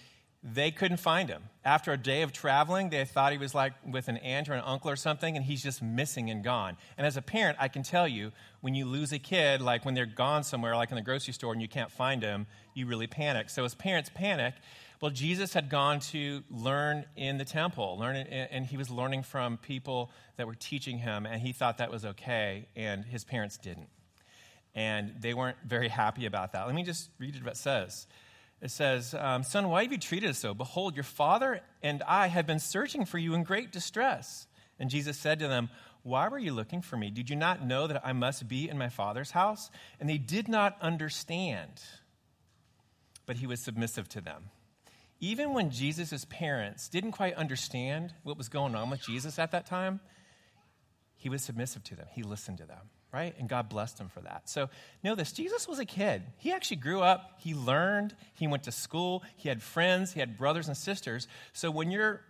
they 0.43 0.71
couldn't 0.71 0.97
find 0.97 1.29
him. 1.29 1.43
After 1.63 1.91
a 1.91 1.97
day 1.97 2.23
of 2.23 2.33
traveling, 2.33 2.89
they 2.89 3.05
thought 3.05 3.31
he 3.31 3.37
was 3.37 3.53
like 3.53 3.73
with 3.85 4.07
an 4.07 4.17
aunt 4.17 4.49
or 4.49 4.53
an 4.53 4.63
uncle 4.65 4.89
or 4.89 4.95
something, 4.95 5.35
and 5.35 5.45
he's 5.45 5.61
just 5.61 5.83
missing 5.83 6.31
and 6.31 6.43
gone. 6.43 6.77
And 6.97 7.05
as 7.05 7.15
a 7.15 7.21
parent, 7.21 7.57
I 7.59 7.67
can 7.67 7.83
tell 7.83 8.07
you, 8.07 8.31
when 8.61 8.73
you 8.73 8.85
lose 8.85 9.11
a 9.11 9.19
kid, 9.19 9.61
like 9.61 9.85
when 9.85 9.93
they're 9.93 10.07
gone 10.07 10.43
somewhere, 10.43 10.75
like 10.75 10.89
in 10.89 10.95
the 10.95 11.03
grocery 11.03 11.33
store, 11.33 11.53
and 11.53 11.61
you 11.61 11.67
can't 11.67 11.91
find 11.91 12.23
them, 12.23 12.47
you 12.73 12.87
really 12.87 13.05
panic. 13.05 13.51
So 13.51 13.63
as 13.65 13.75
parents 13.75 14.09
panic, 14.13 14.55
well, 14.99 15.11
Jesus 15.11 15.53
had 15.53 15.69
gone 15.69 15.99
to 16.11 16.43
learn 16.49 17.05
in 17.15 17.37
the 17.37 17.45
temple, 17.45 17.97
learn, 17.99 18.15
and 18.15 18.65
he 18.65 18.77
was 18.77 18.89
learning 18.89 19.23
from 19.23 19.57
people 19.57 20.11
that 20.37 20.47
were 20.47 20.55
teaching 20.55 20.97
him, 20.97 21.27
and 21.27 21.39
he 21.39 21.53
thought 21.53 21.77
that 21.77 21.91
was 21.91 22.03
okay, 22.03 22.67
and 22.75 23.05
his 23.05 23.23
parents 23.23 23.57
didn't. 23.57 23.89
And 24.73 25.13
they 25.19 25.33
weren't 25.33 25.57
very 25.65 25.89
happy 25.89 26.25
about 26.25 26.53
that. 26.53 26.65
Let 26.65 26.75
me 26.75 26.83
just 26.83 27.09
read 27.19 27.43
what 27.43 27.53
it 27.53 27.57
says 27.57 28.07
it 28.61 28.69
says, 28.69 29.15
um, 29.15 29.43
Son, 29.43 29.69
why 29.69 29.83
have 29.83 29.91
you 29.91 29.97
treated 29.97 30.29
us 30.29 30.37
so? 30.37 30.53
Behold, 30.53 30.95
your 30.95 31.03
father 31.03 31.61
and 31.81 32.03
I 32.03 32.27
have 32.27 32.45
been 32.45 32.59
searching 32.59 33.05
for 33.05 33.17
you 33.17 33.33
in 33.33 33.43
great 33.43 33.71
distress. 33.71 34.47
And 34.79 34.89
Jesus 34.89 35.17
said 35.17 35.39
to 35.39 35.47
them, 35.47 35.69
Why 36.03 36.27
were 36.27 36.37
you 36.37 36.53
looking 36.53 36.81
for 36.81 36.95
me? 36.95 37.09
Did 37.09 37.29
you 37.29 37.35
not 37.35 37.65
know 37.65 37.87
that 37.87 38.05
I 38.05 38.13
must 38.13 38.47
be 38.47 38.69
in 38.69 38.77
my 38.77 38.89
father's 38.89 39.31
house? 39.31 39.71
And 39.99 40.07
they 40.07 40.19
did 40.19 40.47
not 40.47 40.77
understand, 40.79 41.81
but 43.25 43.37
he 43.37 43.47
was 43.47 43.59
submissive 43.59 44.07
to 44.09 44.21
them. 44.21 44.49
Even 45.19 45.53
when 45.53 45.71
Jesus' 45.71 46.25
parents 46.25 46.87
didn't 46.87 47.11
quite 47.11 47.35
understand 47.35 48.13
what 48.23 48.37
was 48.37 48.49
going 48.49 48.75
on 48.75 48.89
with 48.89 49.01
Jesus 49.01 49.39
at 49.39 49.51
that 49.51 49.65
time, 49.65 49.99
he 51.15 51.29
was 51.29 51.43
submissive 51.43 51.83
to 51.85 51.95
them. 51.95 52.07
He 52.11 52.23
listened 52.23 52.57
to 52.59 52.65
them 52.65 52.89
right? 53.13 53.35
And 53.37 53.49
God 53.49 53.69
blessed 53.69 53.99
him 53.99 54.09
for 54.09 54.21
that. 54.21 54.49
So 54.49 54.69
know 55.03 55.15
this 55.15 55.31
Jesus 55.31 55.67
was 55.67 55.79
a 55.79 55.85
kid. 55.85 56.23
He 56.37 56.51
actually 56.51 56.77
grew 56.77 57.01
up, 57.01 57.39
he 57.39 57.53
learned, 57.53 58.15
he 58.33 58.47
went 58.47 58.63
to 58.63 58.71
school, 58.71 59.23
he 59.35 59.49
had 59.49 59.61
friends, 59.61 60.13
he 60.13 60.19
had 60.19 60.37
brothers 60.37 60.67
and 60.67 60.77
sisters. 60.77 61.27
So 61.53 61.71
when 61.71 61.91
you're 61.91 62.21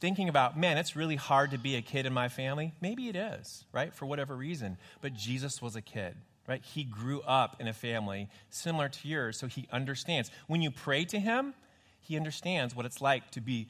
thinking 0.00 0.28
about, 0.28 0.58
man, 0.58 0.78
it's 0.78 0.96
really 0.96 1.16
hard 1.16 1.50
to 1.52 1.58
be 1.58 1.76
a 1.76 1.82
kid 1.82 2.06
in 2.06 2.12
my 2.12 2.28
family, 2.28 2.72
maybe 2.80 3.08
it 3.08 3.16
is, 3.16 3.64
right? 3.72 3.94
For 3.94 4.06
whatever 4.06 4.36
reason. 4.36 4.76
But 5.00 5.14
Jesus 5.14 5.62
was 5.62 5.76
a 5.76 5.82
kid. 5.82 6.16
Right? 6.48 6.62
He 6.64 6.84
grew 6.84 7.22
up 7.22 7.56
in 7.58 7.66
a 7.66 7.72
family 7.72 8.28
similar 8.50 8.88
to 8.88 9.08
yours, 9.08 9.36
so 9.36 9.48
he 9.48 9.66
understands. 9.72 10.30
When 10.46 10.62
you 10.62 10.70
pray 10.70 11.04
to 11.06 11.18
him, 11.18 11.54
he 11.98 12.16
understands 12.16 12.72
what 12.72 12.86
it's 12.86 13.00
like 13.00 13.32
to 13.32 13.40
be 13.40 13.66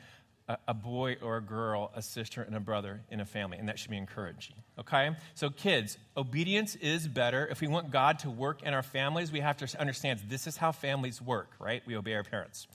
a, 0.48 0.74
boy 0.74 1.16
or 1.22 1.38
a 1.38 1.40
girl, 1.40 1.90
a 1.94 2.02
sister 2.02 2.42
and 2.42 2.54
a 2.54 2.60
brother 2.60 3.02
in 3.10 3.20
a 3.20 3.24
family, 3.24 3.58
and 3.58 3.68
that 3.68 3.78
should 3.78 3.90
be 3.90 3.96
encouraging. 3.96 4.54
Okay? 4.78 5.10
So, 5.34 5.50
kids, 5.50 5.98
obedience 6.16 6.76
is 6.76 7.08
better. 7.08 7.46
If 7.50 7.60
we 7.60 7.66
want 7.66 7.90
God 7.90 8.20
to 8.20 8.30
work 8.30 8.62
in 8.62 8.72
our 8.72 8.82
families, 8.82 9.32
we 9.32 9.40
have 9.40 9.56
to 9.58 9.80
understand 9.80 10.20
this 10.28 10.46
is 10.46 10.56
how 10.56 10.70
families 10.70 11.20
work, 11.20 11.50
right? 11.58 11.82
We 11.84 11.96
obey 11.96 12.14
our 12.14 12.22
parents. 12.22 12.68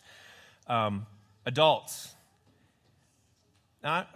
Um, 0.67 1.05
adults, 1.45 2.13
not, 3.83 4.09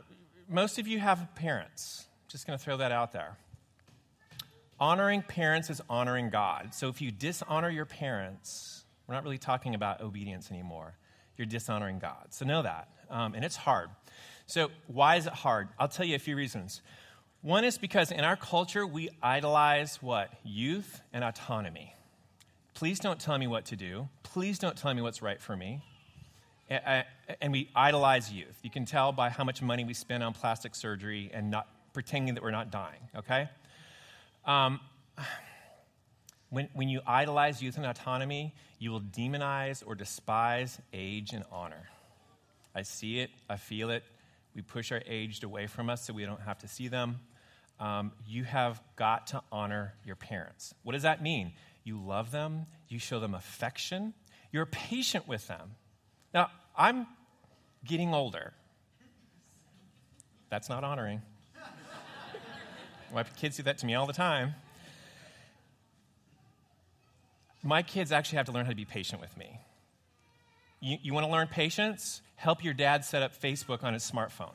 most 0.49 0.77
of 0.77 0.87
you 0.87 0.99
have 0.99 1.25
parents. 1.35 2.05
Just 2.27 2.45
going 2.45 2.59
to 2.59 2.63
throw 2.63 2.77
that 2.77 2.91
out 2.91 3.13
there. 3.13 3.37
Honoring 4.79 5.21
parents 5.21 5.69
is 5.69 5.81
honoring 5.89 6.29
God. 6.29 6.73
So 6.73 6.89
if 6.89 7.01
you 7.01 7.09
dishonor 7.09 7.69
your 7.69 7.85
parents, 7.85 8.83
we're 9.07 9.15
not 9.15 9.23
really 9.23 9.37
talking 9.37 9.73
about 9.73 10.01
obedience 10.01 10.51
anymore. 10.51 10.95
You're 11.37 11.45
dishonoring 11.47 11.99
God. 11.99 12.27
So 12.29 12.45
know 12.45 12.61
that 12.61 12.89
um, 13.09 13.33
and 13.33 13.43
it's 13.43 13.55
hard. 13.55 13.89
So, 14.47 14.69
why 14.87 15.15
is 15.15 15.25
it 15.25 15.33
hard? 15.33 15.69
I'll 15.79 15.87
tell 15.87 16.05
you 16.05 16.15
a 16.15 16.19
few 16.19 16.35
reasons. 16.35 16.81
One 17.41 17.63
is 17.63 17.77
because 17.77 18.11
in 18.11 18.21
our 18.21 18.35
culture, 18.35 18.85
we 18.85 19.09
idolize 19.21 20.01
what? 20.01 20.31
Youth 20.43 21.01
and 21.13 21.23
autonomy. 21.23 21.93
Please 22.73 22.99
don't 22.99 23.19
tell 23.19 23.37
me 23.37 23.47
what 23.47 23.65
to 23.65 23.75
do. 23.75 24.09
Please 24.23 24.59
don't 24.59 24.75
tell 24.75 24.93
me 24.93 25.01
what's 25.01 25.21
right 25.21 25.41
for 25.41 25.55
me. 25.55 25.81
And 26.69 27.51
we 27.51 27.69
idolize 27.75 28.31
youth. 28.31 28.59
You 28.63 28.71
can 28.71 28.85
tell 28.85 29.11
by 29.11 29.29
how 29.29 29.43
much 29.43 29.61
money 29.61 29.83
we 29.83 29.93
spend 29.93 30.23
on 30.23 30.33
plastic 30.33 30.75
surgery 30.75 31.29
and 31.33 31.51
not 31.51 31.67
pretending 31.93 32.33
that 32.33 32.43
we're 32.43 32.51
not 32.51 32.71
dying, 32.71 32.99
okay? 33.15 33.47
Um, 34.45 34.79
when, 36.49 36.69
when 36.73 36.89
you 36.89 37.01
idolize 37.05 37.61
youth 37.61 37.77
and 37.77 37.85
autonomy, 37.85 38.53
you 38.79 38.91
will 38.91 39.01
demonize 39.01 39.83
or 39.85 39.95
despise 39.95 40.79
age 40.93 41.33
and 41.33 41.43
honor. 41.51 41.89
I 42.73 42.83
see 42.83 43.19
it, 43.19 43.29
I 43.49 43.57
feel 43.57 43.89
it. 43.89 44.03
We 44.55 44.61
push 44.61 44.91
our 44.91 45.01
aged 45.05 45.43
away 45.43 45.67
from 45.67 45.89
us 45.89 46.05
so 46.05 46.13
we 46.13 46.25
don't 46.25 46.41
have 46.41 46.59
to 46.59 46.67
see 46.67 46.87
them. 46.87 47.19
Um, 47.79 48.13
you 48.25 48.43
have 48.45 48.81
got 48.95 49.27
to 49.27 49.41
honor 49.51 49.93
your 50.05 50.15
parents. 50.15 50.73
What 50.83 50.93
does 50.93 51.03
that 51.03 51.21
mean? 51.21 51.51
You 51.83 51.99
love 52.01 52.31
them, 52.31 52.65
you 52.87 52.99
show 52.99 53.19
them 53.19 53.33
affection, 53.33 54.13
you're 54.51 54.65
patient 54.65 55.27
with 55.27 55.47
them. 55.47 55.71
Now, 56.33 56.49
I'm 56.77 57.07
getting 57.83 58.13
older. 58.13 58.53
That's 60.49 60.69
not 60.69 60.83
honoring. 60.83 61.21
My 63.13 63.23
kids 63.23 63.57
do 63.57 63.63
that 63.63 63.77
to 63.79 63.85
me 63.85 63.95
all 63.95 64.05
the 64.05 64.13
time. 64.13 64.55
My 67.65 67.81
kids 67.81 68.11
actually 68.11 68.37
have 68.37 68.45
to 68.45 68.51
learn 68.51 68.65
how 68.65 68.69
to 68.69 68.75
be 68.75 68.85
patient 68.85 69.19
with 69.19 69.35
me. 69.35 69.59
You, 70.79 70.97
you 71.01 71.13
want 71.13 71.25
to 71.25 71.31
learn 71.31 71.47
patience? 71.47 72.21
Help 72.35 72.63
your 72.63 72.75
dad 72.75 73.03
set 73.03 73.23
up 73.23 73.41
Facebook 73.41 73.83
on 73.83 73.93
his 73.93 74.09
smartphone. 74.09 74.53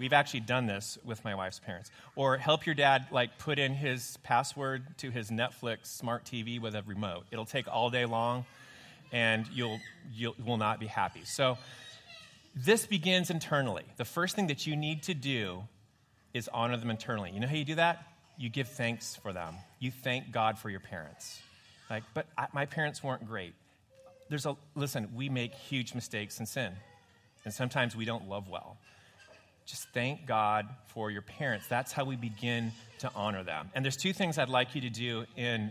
We've 0.00 0.12
actually 0.12 0.40
done 0.40 0.66
this 0.66 0.98
with 1.04 1.24
my 1.24 1.36
wife's 1.36 1.60
parents. 1.60 1.92
Or 2.16 2.36
help 2.36 2.66
your 2.66 2.74
dad 2.74 3.06
like 3.12 3.38
put 3.38 3.60
in 3.60 3.74
his 3.74 4.18
password 4.24 4.98
to 4.98 5.10
his 5.10 5.30
Netflix 5.30 5.86
smart 5.86 6.24
TV 6.24 6.60
with 6.60 6.74
a 6.74 6.82
remote. 6.82 7.26
It'll 7.30 7.44
take 7.44 7.68
all 7.68 7.90
day 7.90 8.06
long 8.06 8.44
and 9.12 9.46
you'll 9.52 9.78
you 10.12 10.34
will 10.44 10.56
not 10.56 10.80
be 10.80 10.86
happy. 10.86 11.22
So 11.24 11.58
this 12.56 12.86
begins 12.86 13.30
internally. 13.30 13.84
The 13.98 14.04
first 14.04 14.34
thing 14.34 14.48
that 14.48 14.66
you 14.66 14.74
need 14.74 15.04
to 15.04 15.14
do 15.14 15.62
is 16.34 16.48
honor 16.52 16.76
them 16.76 16.90
internally. 16.90 17.30
You 17.30 17.38
know 17.38 17.46
how 17.46 17.54
you 17.54 17.64
do 17.64 17.76
that? 17.76 18.04
You 18.36 18.48
give 18.48 18.68
thanks 18.68 19.14
for 19.14 19.32
them. 19.32 19.54
You 19.78 19.92
thank 19.92 20.32
God 20.32 20.58
for 20.58 20.70
your 20.70 20.80
parents. 20.80 21.40
Like, 21.90 22.04
but 22.14 22.26
I, 22.38 22.46
my 22.52 22.66
parents 22.66 23.02
weren't 23.02 23.26
great 23.26 23.54
there's 24.30 24.46
a, 24.46 24.56
listen, 24.76 25.10
we 25.14 25.28
make 25.28 25.54
huge 25.54 25.94
mistakes 25.94 26.38
and 26.38 26.48
sin. 26.48 26.72
And 27.44 27.52
sometimes 27.52 27.96
we 27.96 28.04
don't 28.04 28.28
love 28.28 28.48
well. 28.48 28.78
Just 29.66 29.88
thank 29.92 30.24
God 30.24 30.66
for 30.86 31.10
your 31.10 31.22
parents. 31.22 31.66
That's 31.66 31.92
how 31.92 32.04
we 32.04 32.16
begin 32.16 32.72
to 33.00 33.10
honor 33.14 33.42
them. 33.42 33.70
And 33.74 33.84
there's 33.84 33.96
two 33.96 34.12
things 34.12 34.38
I'd 34.38 34.48
like 34.48 34.74
you 34.74 34.80
to 34.82 34.90
do 34.90 35.24
in 35.36 35.70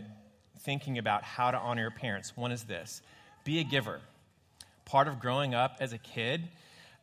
thinking 0.60 0.98
about 0.98 1.22
how 1.22 1.50
to 1.50 1.56
honor 1.56 1.82
your 1.82 1.90
parents. 1.90 2.36
One 2.36 2.52
is 2.52 2.64
this 2.64 3.02
be 3.44 3.60
a 3.60 3.64
giver. 3.64 4.00
Part 4.84 5.08
of 5.08 5.20
growing 5.20 5.54
up 5.54 5.76
as 5.80 5.92
a 5.92 5.98
kid 5.98 6.42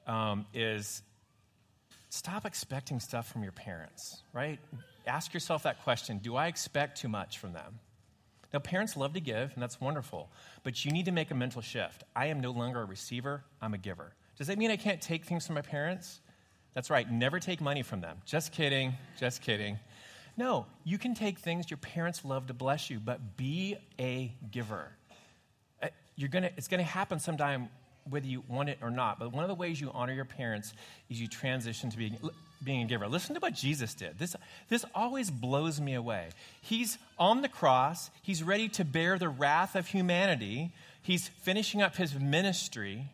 um, 0.06 0.46
is 0.54 1.02
stop 2.10 2.46
expecting 2.46 3.00
stuff 3.00 3.32
from 3.32 3.42
your 3.42 3.52
parents, 3.52 4.22
right? 4.34 4.60
Ask 5.08 5.34
yourself 5.34 5.64
that 5.64 5.84
question 5.84 6.20
Do 6.20 6.36
I 6.36 6.48
expect 6.48 7.02
too 7.02 7.08
much 7.08 7.40
from 7.40 7.54
them? 7.54 7.80
Now, 8.54 8.60
parents 8.60 8.96
love 8.96 9.14
to 9.14 9.20
give, 9.20 9.52
and 9.54 9.62
that's 9.62 9.82
wonderful, 9.82 10.30
but 10.64 10.86
you 10.86 10.92
need 10.92 11.06
to 11.06 11.12
make 11.12 11.32
a 11.32 11.36
mental 11.36 11.62
shift. 11.62 12.04
I 12.16 12.28
am 12.28 12.40
no 12.40 12.52
longer 12.52 12.82
a 12.82 12.86
receiver, 12.86 13.44
I'm 13.62 13.74
a 13.74 13.78
giver. 13.78 14.14
Does 14.38 14.48
that 14.48 14.58
mean 14.58 14.72
I 14.72 14.78
can't 14.78 15.02
take 15.02 15.26
things 15.26 15.46
from 15.46 15.56
my 15.56 15.62
parents? 15.62 16.22
That's 16.74 16.90
right, 16.90 17.10
never 17.12 17.40
take 17.40 17.60
money 17.60 17.82
from 17.82 18.02
them. 18.02 18.18
Just 18.26 18.52
kidding, 18.52 18.94
just 19.20 19.42
kidding. 19.42 19.80
No, 20.38 20.68
you 20.84 20.98
can 21.00 21.16
take 21.16 21.40
things 21.40 21.70
your 21.70 21.80
parents 21.80 22.24
love 22.24 22.48
to 22.48 22.54
bless 22.54 22.90
you, 22.90 23.00
but 23.00 23.36
be 23.36 23.76
a 24.00 24.32
giver. 24.52 24.92
Uh, 25.82 25.88
you're 26.16 26.30
gonna, 26.30 26.52
it's 26.56 26.68
going 26.68 26.80
to 26.80 26.90
happen 26.90 27.20
sometime 27.20 27.70
whether 28.10 28.28
you 28.28 28.44
want 28.48 28.70
it 28.70 28.78
or 28.82 28.92
not. 28.92 29.20
But 29.20 29.34
one 29.34 29.44
of 29.44 29.48
the 29.48 29.56
ways 29.56 29.82
you 29.82 29.92
honor 29.94 30.14
your 30.14 30.26
parents 30.26 30.74
is 31.10 31.20
you 31.20 31.28
transition 31.28 31.90
to 31.90 31.98
being, 31.98 32.18
being 32.64 32.82
a 32.82 32.86
giver. 32.86 33.08
Listen 33.08 33.36
to 33.36 33.40
what 33.40 33.54
Jesus 33.54 33.94
did. 33.94 34.20
This, 34.20 34.36
this 34.70 34.86
always 34.96 35.30
blows 35.30 35.80
me 35.80 35.94
away. 35.94 36.30
He's 36.62 36.98
on 37.18 37.42
the 37.42 37.50
cross, 37.50 38.10
he's 38.22 38.44
ready 38.44 38.70
to 38.70 38.86
bear 38.86 39.18
the 39.18 39.30
wrath 39.30 39.76
of 39.76 39.88
humanity, 39.88 40.72
he's 41.02 41.28
finishing 41.28 41.82
up 41.82 41.96
his 41.96 42.14
ministry. 42.16 43.06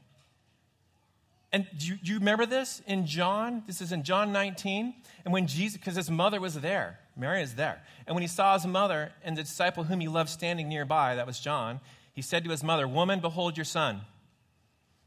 And 1.51 1.67
do 1.77 1.85
you, 1.85 1.95
do 1.97 2.11
you 2.11 2.17
remember 2.17 2.47
this 2.47 2.81
in 2.87 3.05
John? 3.05 3.61
This 3.67 3.79
is 3.79 3.91
in 3.91 4.01
John 4.01 4.31
19. 4.31 4.95
And 5.23 5.31
when 5.31 5.45
Jesus, 5.45 5.77
because 5.77 5.95
his 5.95 6.09
mother 6.09 6.41
was 6.41 6.59
there, 6.59 6.97
Mary 7.15 7.43
is 7.43 7.53
there. 7.53 7.79
And 8.07 8.15
when 8.15 8.23
he 8.23 8.27
saw 8.27 8.55
his 8.55 8.65
mother 8.65 9.11
and 9.23 9.37
the 9.37 9.43
disciple 9.43 9.83
whom 9.83 9.99
he 9.99 10.07
loved 10.07 10.31
standing 10.31 10.67
nearby, 10.67 11.13
that 11.13 11.27
was 11.27 11.39
John, 11.39 11.79
he 12.11 12.23
said 12.23 12.43
to 12.45 12.49
his 12.49 12.63
mother, 12.63 12.87
Woman, 12.87 13.19
behold 13.19 13.55
your 13.55 13.65
son. 13.65 14.01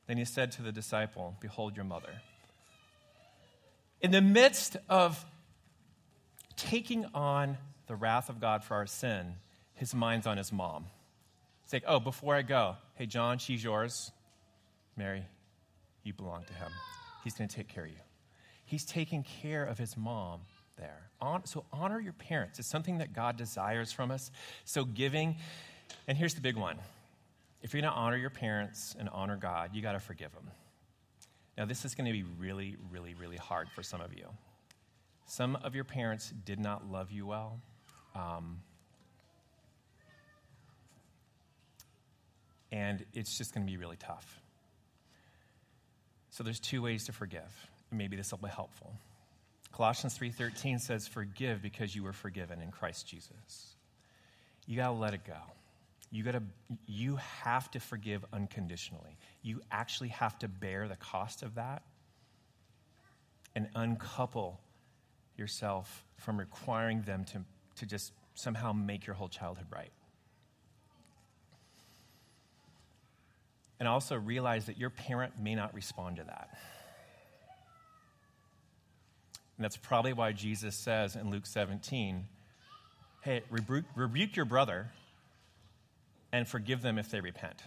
Then 0.07 0.19
he 0.19 0.25
said 0.25 0.53
to 0.53 0.63
the 0.63 0.71
disciple, 0.71 1.37
Behold 1.41 1.75
your 1.75 1.85
mother. 1.85 2.23
In 4.01 4.11
the 4.11 4.21
midst 4.21 4.77
of 4.89 5.25
taking 6.57 7.07
on 7.15 7.57
the 7.87 7.97
wrath 7.97 8.29
of 8.29 8.41
God 8.41 8.65
for 8.65 8.75
our 8.75 8.87
sin, 8.87 9.35
his 9.75 9.95
mind's 9.95 10.27
on 10.27 10.37
his 10.37 10.53
mom. 10.53 10.87
It's 11.65 11.73
like, 11.73 11.85
oh, 11.87 11.99
before 11.99 12.35
I 12.35 12.43
go, 12.43 12.77
hey, 12.95 13.07
John, 13.07 13.39
she's 13.39 13.63
yours. 13.63 14.13
Mary, 14.97 15.25
you 16.03 16.13
belong 16.13 16.45
to 16.45 16.53
him. 16.55 16.71
He's 17.25 17.35
going 17.35 17.49
to 17.49 17.57
take 17.57 17.69
care 17.69 17.85
of 17.85 17.91
you. 17.91 17.97
He's 18.65 18.85
taking 18.85 19.25
care 19.43 19.65
of 19.65 19.79
his 19.79 19.97
mom 19.97 20.41
there. 20.77 21.11
So 21.45 21.65
honor 21.73 22.01
your 22.01 22.13
parents. 22.13 22.59
It's 22.59 22.69
something 22.69 22.99
that 22.99 23.13
God 23.13 23.37
desires 23.37 23.93
from 23.93 24.11
us. 24.11 24.31
So 24.65 24.85
giving, 24.85 25.37
and 26.07 26.17
here's 26.17 26.35
the 26.35 26.41
big 26.41 26.57
one 26.57 26.79
if 27.63 27.73
you're 27.75 27.83
going 27.83 27.93
to 27.93 27.99
honor 27.99 28.17
your 28.17 28.31
parents 28.31 28.95
and 28.99 29.09
honor 29.09 29.37
God, 29.37 29.71
you 29.75 29.83
got 29.83 29.93
to 29.93 30.01
forgive 30.01 30.33
them. 30.33 30.49
Now, 31.57 31.65
this 31.65 31.85
is 31.85 31.95
going 31.95 32.07
to 32.07 32.13
be 32.13 32.23
really, 32.23 32.77
really, 32.91 33.15
really 33.15 33.37
hard 33.37 33.69
for 33.71 33.83
some 33.83 34.01
of 34.01 34.13
you. 34.13 34.27
Some 35.27 35.57
of 35.57 35.75
your 35.75 35.85
parents 35.85 36.33
did 36.45 36.61
not 36.61 36.91
love 36.91 37.11
you 37.11 37.27
well. 37.27 37.61
Um, 38.15 38.61
and 42.71 43.05
it's 43.15 43.37
just 43.37 43.55
going 43.55 43.67
to 43.67 43.71
be 43.71 43.77
really 43.77 43.97
tough. 43.97 44.41
So 46.31 46.45
there's 46.45 46.61
two 46.61 46.83
ways 46.83 47.07
to 47.07 47.13
forgive. 47.13 47.69
Maybe 47.91 48.17
this 48.17 48.31
will 48.31 48.39
be 48.39 48.49
helpful. 48.49 48.93
Colossians 49.73 50.19
3:13 50.19 50.79
says 50.81 51.07
forgive 51.07 51.63
because 51.63 51.95
you 51.95 52.03
were 52.03 52.13
forgiven 52.13 52.61
in 52.61 52.71
Christ 52.71 53.07
Jesus. 53.07 53.77
You 54.67 54.77
got 54.77 54.89
to 54.89 54.93
let 54.93 55.15
it 55.15 55.25
go. 55.25 55.39
You 56.11 56.25
got 56.25 56.33
to 56.33 56.43
you 56.87 57.17
have 57.17 57.71
to 57.73 57.81
forgive 57.81 58.25
unconditionally. 58.33 59.17
You 59.47 59.61
actually 59.71 60.09
have 60.09 60.37
to 60.41 60.49
bear 60.49 60.89
the 60.89 60.97
cost 60.97 61.45
of 61.45 61.55
that 61.55 61.85
and 63.55 63.69
uncouple 63.77 64.59
yourself 65.37 66.05
from 66.17 66.37
requiring 66.37 67.03
them 67.03 67.25
to, 67.27 67.45
to 67.77 67.87
just 67.87 68.13
somehow 68.35 68.73
make 68.73 69.07
your 69.07 69.15
whole 69.15 69.29
childhood 69.29 69.69
right. 69.71 69.93
And 73.79 73.89
also 73.89 74.17
realize 74.17 74.67
that 74.67 74.79
your 74.79 74.91
parent 74.91 75.35
may 75.41 75.55
not 75.55 75.73
respond 75.75 76.17
to 76.17 76.25
that. 76.25 76.49
And 79.57 79.65
that's 79.65 79.77
probably 79.77 80.13
why 80.13 80.33
Jesus 80.33 80.75
says 80.75 81.15
in 81.15 81.31
Luke 81.31 81.47
17, 81.47 82.27
hey, 83.21 83.43
rebuke, 83.49 83.85
rebuke 83.95 84.35
your 84.35 84.45
brother 84.45 84.91
and 86.33 86.49
forgive 86.49 86.83
them 86.83 86.99
if 86.99 87.13
they 87.13 87.21
repent. 87.21 87.63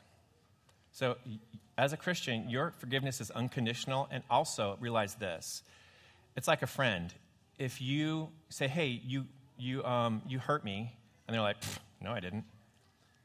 So, 0.91 1.15
as 1.79 1.93
a 1.93 1.97
Christian, 1.97 2.49
your 2.49 2.73
forgiveness 2.79 3.21
is 3.21 3.31
unconditional, 3.31 4.09
and 4.11 4.21
also 4.29 4.77
realize 4.81 5.15
this 5.15 5.63
it's 6.35 6.47
like 6.47 6.61
a 6.61 6.67
friend. 6.67 7.13
If 7.57 7.81
you 7.81 8.29
say, 8.49 8.67
hey, 8.67 8.87
you, 8.87 9.25
you, 9.57 9.83
um, 9.83 10.21
you 10.27 10.39
hurt 10.39 10.63
me, 10.63 10.95
and 11.27 11.33
they're 11.33 11.41
like, 11.41 11.57
no, 12.01 12.11
I 12.11 12.19
didn't. 12.19 12.45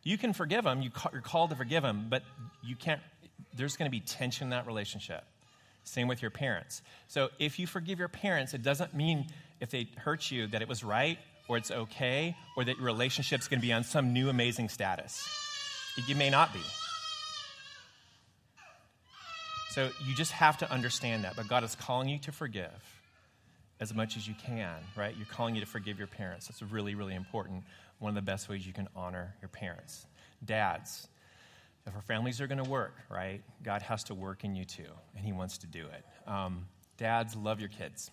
You 0.02 0.18
can 0.18 0.32
forgive 0.32 0.64
them, 0.64 0.82
you 0.82 0.90
are 1.12 1.20
called 1.20 1.50
to 1.50 1.56
forgive 1.56 1.82
them, 1.82 2.06
but 2.08 2.22
you 2.62 2.76
can't, 2.76 3.00
there's 3.56 3.76
going 3.76 3.90
to 3.90 3.90
be 3.90 4.00
tension 4.00 4.46
in 4.46 4.50
that 4.50 4.66
relationship. 4.66 5.24
Same 5.84 6.08
with 6.08 6.22
your 6.22 6.30
parents. 6.30 6.82
So 7.08 7.30
if 7.38 7.58
you 7.58 7.66
forgive 7.66 7.98
your 7.98 8.08
parents, 8.08 8.54
it 8.54 8.62
doesn't 8.62 8.94
mean 8.94 9.26
if 9.60 9.70
they 9.70 9.88
hurt 9.96 10.30
you 10.30 10.46
that 10.48 10.62
it 10.62 10.68
was 10.68 10.82
right 10.82 11.18
or 11.48 11.56
it's 11.56 11.70
okay 11.70 12.36
or 12.56 12.64
that 12.64 12.76
your 12.76 12.86
relationship's 12.86 13.48
going 13.48 13.60
to 13.60 13.66
be 13.66 13.72
on 13.72 13.84
some 13.84 14.12
new 14.12 14.28
amazing 14.28 14.68
status. 14.68 15.28
You 16.06 16.16
may 16.16 16.30
not 16.30 16.52
be. 16.52 16.60
So 19.74 19.90
you 20.06 20.14
just 20.14 20.30
have 20.30 20.58
to 20.58 20.70
understand 20.70 21.24
that. 21.24 21.34
But 21.34 21.48
God 21.48 21.64
is 21.64 21.74
calling 21.74 22.08
you 22.08 22.20
to 22.20 22.30
forgive 22.30 22.70
as 23.80 23.92
much 23.92 24.16
as 24.16 24.28
you 24.28 24.34
can, 24.46 24.76
right? 24.94 25.16
You're 25.16 25.26
calling 25.26 25.56
you 25.56 25.60
to 25.62 25.66
forgive 25.66 25.98
your 25.98 26.06
parents. 26.06 26.46
That's 26.46 26.62
really, 26.62 26.94
really 26.94 27.16
important. 27.16 27.64
One 27.98 28.10
of 28.10 28.14
the 28.14 28.22
best 28.22 28.48
ways 28.48 28.64
you 28.64 28.72
can 28.72 28.86
honor 28.94 29.34
your 29.42 29.48
parents. 29.48 30.06
Dads, 30.44 31.08
if 31.88 31.92
our 31.92 32.02
families 32.02 32.40
are 32.40 32.46
going 32.46 32.62
to 32.62 32.70
work, 32.70 32.94
right, 33.10 33.42
God 33.64 33.82
has 33.82 34.04
to 34.04 34.14
work 34.14 34.44
in 34.44 34.54
you 34.54 34.64
too, 34.64 34.86
and 35.16 35.24
He 35.24 35.32
wants 35.32 35.58
to 35.58 35.66
do 35.66 35.86
it. 35.86 36.30
Um, 36.30 36.66
dads, 36.96 37.34
love 37.34 37.58
your 37.58 37.68
kids. 37.68 38.12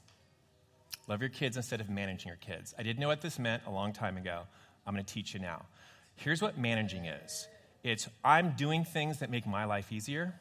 Love 1.08 1.22
your 1.22 1.30
kids 1.30 1.58
instead 1.58 1.80
of 1.80 1.92
managing 1.92 2.30
your 2.30 2.38
kids. 2.38 2.74
I 2.80 2.82
didn't 2.82 2.98
know 2.98 3.08
what 3.08 3.22
this 3.22 3.38
meant 3.38 3.62
a 3.68 3.72
long 3.72 3.94
time 3.94 4.18
ago. 4.18 4.42
I'm 4.88 4.96
going 4.96 5.06
to 5.06 5.14
teach 5.14 5.36
you 5.36 5.40
now. 5.40 5.68
Here's 6.16 6.42
what 6.42 6.58
managing 6.58 7.06
is 7.06 7.48
it's 7.84 8.10
I'm 8.24 8.56
doing 8.58 8.84
things 8.84 9.20
that 9.20 9.30
make 9.30 9.46
my 9.46 9.66
life 9.66 9.92
easier. 9.92 10.34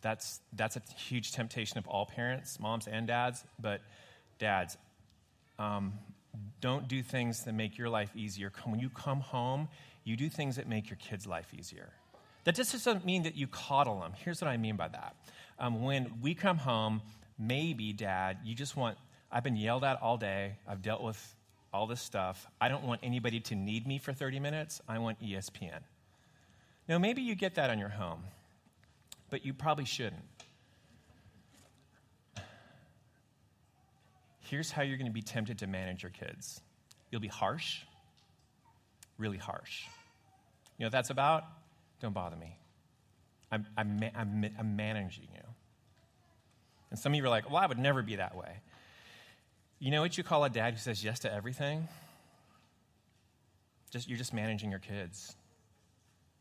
That's, 0.00 0.40
that's 0.52 0.76
a 0.76 0.82
huge 0.96 1.32
temptation 1.32 1.78
of 1.78 1.86
all 1.88 2.06
parents, 2.06 2.60
moms 2.60 2.86
and 2.86 3.06
dads. 3.06 3.44
But 3.58 3.80
dads, 4.38 4.76
um, 5.58 5.94
don't 6.60 6.88
do 6.88 7.02
things 7.02 7.44
that 7.44 7.54
make 7.54 7.78
your 7.78 7.88
life 7.88 8.10
easier. 8.14 8.52
When 8.64 8.80
you 8.80 8.90
come 8.90 9.20
home, 9.20 9.68
you 10.04 10.16
do 10.16 10.28
things 10.28 10.56
that 10.56 10.68
make 10.68 10.88
your 10.88 10.96
kids' 10.96 11.26
life 11.26 11.52
easier. 11.56 11.90
That 12.44 12.54
just 12.54 12.72
doesn't 12.72 13.04
mean 13.04 13.24
that 13.24 13.36
you 13.36 13.46
coddle 13.46 14.00
them. 14.00 14.12
Here's 14.24 14.40
what 14.40 14.48
I 14.48 14.56
mean 14.56 14.76
by 14.76 14.88
that. 14.88 15.16
Um, 15.58 15.82
when 15.82 16.12
we 16.22 16.34
come 16.34 16.56
home, 16.56 17.02
maybe, 17.38 17.92
Dad, 17.92 18.38
you 18.44 18.54
just 18.54 18.76
want, 18.76 18.96
I've 19.30 19.44
been 19.44 19.56
yelled 19.56 19.84
at 19.84 20.00
all 20.00 20.16
day, 20.16 20.56
I've 20.66 20.80
dealt 20.80 21.02
with 21.02 21.34
all 21.72 21.86
this 21.86 22.00
stuff. 22.00 22.46
I 22.60 22.68
don't 22.68 22.84
want 22.84 23.00
anybody 23.02 23.40
to 23.40 23.54
need 23.54 23.86
me 23.86 23.98
for 23.98 24.12
30 24.12 24.40
minutes. 24.40 24.80
I 24.88 24.98
want 24.98 25.20
ESPN. 25.22 25.80
Now, 26.88 26.98
maybe 26.98 27.20
you 27.20 27.34
get 27.34 27.56
that 27.56 27.68
on 27.68 27.78
your 27.78 27.90
home, 27.90 28.24
but 29.30 29.44
you 29.44 29.52
probably 29.52 29.84
shouldn't. 29.84 30.22
Here's 34.40 34.70
how 34.70 34.82
you're 34.82 34.96
going 34.96 35.10
to 35.10 35.12
be 35.12 35.22
tempted 35.22 35.58
to 35.58 35.66
manage 35.66 36.02
your 36.02 36.10
kids 36.10 36.62
you'll 37.10 37.20
be 37.20 37.28
harsh, 37.28 37.80
really 39.16 39.38
harsh. 39.38 39.84
You 40.76 40.84
know 40.84 40.86
what 40.86 40.92
that's 40.92 41.10
about? 41.10 41.44
Don't 42.00 42.12
bother 42.12 42.36
me. 42.36 42.56
I'm, 43.50 43.66
I'm, 43.76 44.00
I'm, 44.14 44.50
I'm 44.58 44.76
managing 44.76 45.28
you. 45.34 45.42
And 46.90 46.98
some 46.98 47.12
of 47.12 47.16
you 47.16 47.24
are 47.24 47.28
like, 47.28 47.50
well, 47.50 47.56
I 47.56 47.66
would 47.66 47.78
never 47.78 48.02
be 48.02 48.16
that 48.16 48.36
way. 48.36 48.60
You 49.78 49.90
know 49.90 50.00
what 50.00 50.18
you 50.18 50.24
call 50.24 50.44
a 50.44 50.50
dad 50.50 50.74
who 50.74 50.78
says 50.78 51.02
yes 51.02 51.20
to 51.20 51.32
everything? 51.32 51.88
Just, 53.90 54.08
you're 54.08 54.18
just 54.18 54.34
managing 54.34 54.70
your 54.70 54.80
kids. 54.80 55.34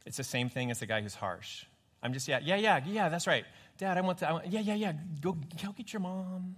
It's 0.06 0.18
the 0.18 0.24
same 0.24 0.50
thing 0.50 0.72
as 0.72 0.80
the 0.80 0.86
guy 0.86 1.02
who's 1.02 1.16
harsh. 1.16 1.66
I'm 2.02 2.14
just, 2.14 2.28
yeah, 2.28 2.40
yeah, 2.44 2.56
yeah, 2.56 2.82
yeah, 2.86 3.10
that's 3.10 3.28
right. 3.28 3.46
Dad, 3.78 3.98
I 3.98 4.02
want 4.02 4.20
to, 4.20 4.30
I 4.30 4.32
want, 4.34 4.48
yeah, 4.48 4.60
yeah, 4.60 4.76
yeah, 4.76 4.94
go, 5.22 5.38
go 5.62 5.72
get 5.72 5.94
your 5.94 6.00
mom. 6.00 6.56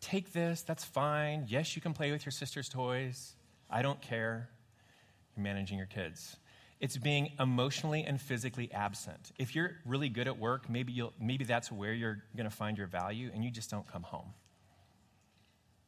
Take 0.00 0.32
this, 0.32 0.62
that's 0.62 0.84
fine. 0.84 1.46
Yes, 1.48 1.76
you 1.76 1.82
can 1.82 1.92
play 1.92 2.10
with 2.10 2.24
your 2.24 2.32
sister's 2.32 2.68
toys. 2.68 3.34
I 3.68 3.82
don't 3.82 4.00
care. 4.00 4.48
You're 5.36 5.44
managing 5.44 5.76
your 5.76 5.86
kids. 5.86 6.36
It's 6.80 6.96
being 6.96 7.32
emotionally 7.38 8.04
and 8.04 8.18
physically 8.18 8.72
absent. 8.72 9.32
If 9.38 9.54
you're 9.54 9.72
really 9.84 10.08
good 10.08 10.26
at 10.26 10.38
work, 10.38 10.70
maybe, 10.70 10.92
you'll, 10.92 11.12
maybe 11.20 11.44
that's 11.44 11.70
where 11.70 11.92
you're 11.92 12.22
going 12.36 12.48
to 12.48 12.56
find 12.56 12.78
your 12.78 12.86
value, 12.86 13.30
and 13.34 13.44
you 13.44 13.50
just 13.50 13.70
don't 13.70 13.86
come 13.86 14.02
home. 14.02 14.32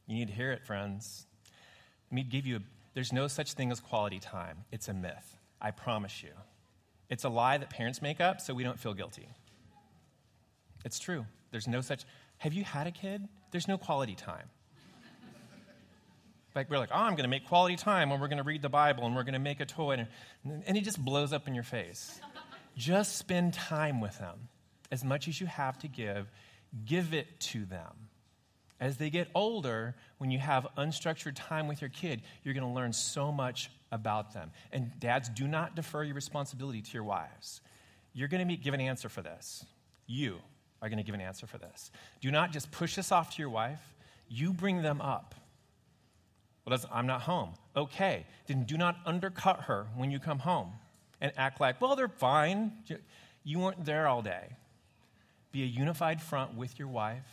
You 0.07 0.17
need 0.17 0.29
to 0.29 0.35
hear 0.35 0.53
it, 0.53 0.67
friends. 0.67 1.27
Let 2.11 2.17
me 2.17 2.23
give 2.25 2.45
you 2.45 2.57
a, 2.57 2.61
there's 2.93 3.13
no 3.13 3.27
such 3.27 3.55
thing 3.55 3.73
as 3.73 3.81
quality 3.81 4.19
time. 4.19 4.65
It's 4.71 4.89
a 4.89 4.93
myth. 4.93 5.39
I 5.61 5.71
promise 5.71 6.23
you. 6.23 6.33
It's 7.13 7.25
a 7.25 7.29
lie 7.29 7.59
that 7.59 7.69
parents 7.69 8.01
make 8.01 8.23
up 8.23 8.41
so 8.41 8.55
we 8.55 8.65
don't 8.65 8.81
feel 8.81 8.95
guilty. 8.95 9.29
It's 10.83 10.99
true. 10.99 11.27
There's 11.51 11.69
no 11.69 11.83
such. 11.83 12.07
Have 12.39 12.55
you 12.55 12.65
had 12.65 12.87
a 12.87 12.91
kid? 12.91 13.29
There's 13.51 13.69
no 13.69 13.77
quality 13.77 14.15
time. 14.15 14.49
Like 16.55 16.71
we're 16.71 16.79
like, 16.79 16.89
oh, 16.91 16.97
I'm 16.97 17.13
going 17.13 17.25
to 17.25 17.29
make 17.29 17.47
quality 17.47 17.77
time 17.77 18.09
when 18.09 18.19
we're 18.19 18.29
going 18.29 18.39
to 18.39 18.45
read 18.45 18.63
the 18.63 18.71
Bible 18.71 19.05
and 19.05 19.15
we're 19.15 19.25
going 19.25 19.35
to 19.35 19.41
make 19.41 19.61
a 19.61 19.67
toy, 19.67 19.93
and, 19.93 20.07
and 20.67 20.75
it 20.75 20.85
just 20.85 21.05
blows 21.05 21.35
up 21.35 21.47
in 21.47 21.55
your 21.55 21.65
face. 21.65 22.19
just 22.79 23.19
spend 23.19 23.53
time 23.53 24.01
with 24.01 24.19
them. 24.19 24.49
As 24.91 25.05
much 25.05 25.29
as 25.29 25.39
you 25.39 25.47
have 25.47 25.79
to 25.81 25.89
give, 25.89 26.31
give 26.87 27.13
it 27.13 27.41
to 27.41 27.67
them. 27.67 28.09
As 28.81 28.97
they 28.97 29.11
get 29.11 29.29
older, 29.35 29.97
when 30.17 30.31
you 30.31 30.39
have 30.39 30.67
unstructured 30.79 31.33
time 31.35 31.69
with 31.69 31.83
your 31.83 31.91
kid, 31.91 32.23
you're 32.43 32.55
going 32.55 32.67
to 32.67 32.73
learn 32.73 32.95
so 32.95 33.31
much 33.31 33.71
about 33.93 34.35
them. 34.35 34.51
And 34.73 34.91
dads, 34.99 35.29
do 35.29 35.47
not 35.47 35.77
defer 35.77 36.03
your 36.03 36.17
responsibility 36.17 36.83
to 36.83 36.93
your 36.93 37.05
wives. 37.05 37.61
You're 38.13 38.29
going 38.29 38.49
to 38.49 38.57
give 38.57 38.75
an 38.75 38.81
answer 38.81 39.09
for 39.09 39.23
this. 39.23 39.65
You 40.07 40.39
are 40.81 40.89
going 40.89 40.99
to 40.99 41.05
give 41.05 41.15
an 41.15 41.21
answer 41.21 41.47
for 41.47 41.59
this. 41.59 41.93
Do 42.21 42.31
not 42.33 42.51
just 42.51 42.73
push 42.73 42.97
this 42.97 43.13
off 43.13 43.37
to 43.37 43.43
your 43.43 43.51
wife. 43.51 43.81
You 44.29 44.53
bring 44.53 44.83
them 44.83 45.01
up. 45.01 45.37
Well, 46.67 46.79
I'm 46.93 47.07
not 47.07 47.23
home. 47.23 47.55
Okay, 47.77 48.27
then 48.47 48.65
do 48.65 48.77
not 48.77 48.97
undercut 49.07 49.61
her 49.63 49.87
when 49.97 50.11
you 50.11 50.19
come 50.19 50.41
home 50.41 50.73
and 51.21 51.33
act 51.37 51.61
like, 51.61 51.81
well, 51.81 51.97
they're 51.97 52.09
fine. 52.09 52.73
You 53.45 53.61
weren't 53.61 53.85
there 53.85 54.07
all 54.07 54.23
day. 54.23 54.57
Be 55.53 55.63
a 55.63 55.67
unified 55.67 56.21
front 56.21 56.55
with 56.57 56.79
your 56.79 56.89
wife. 56.89 57.27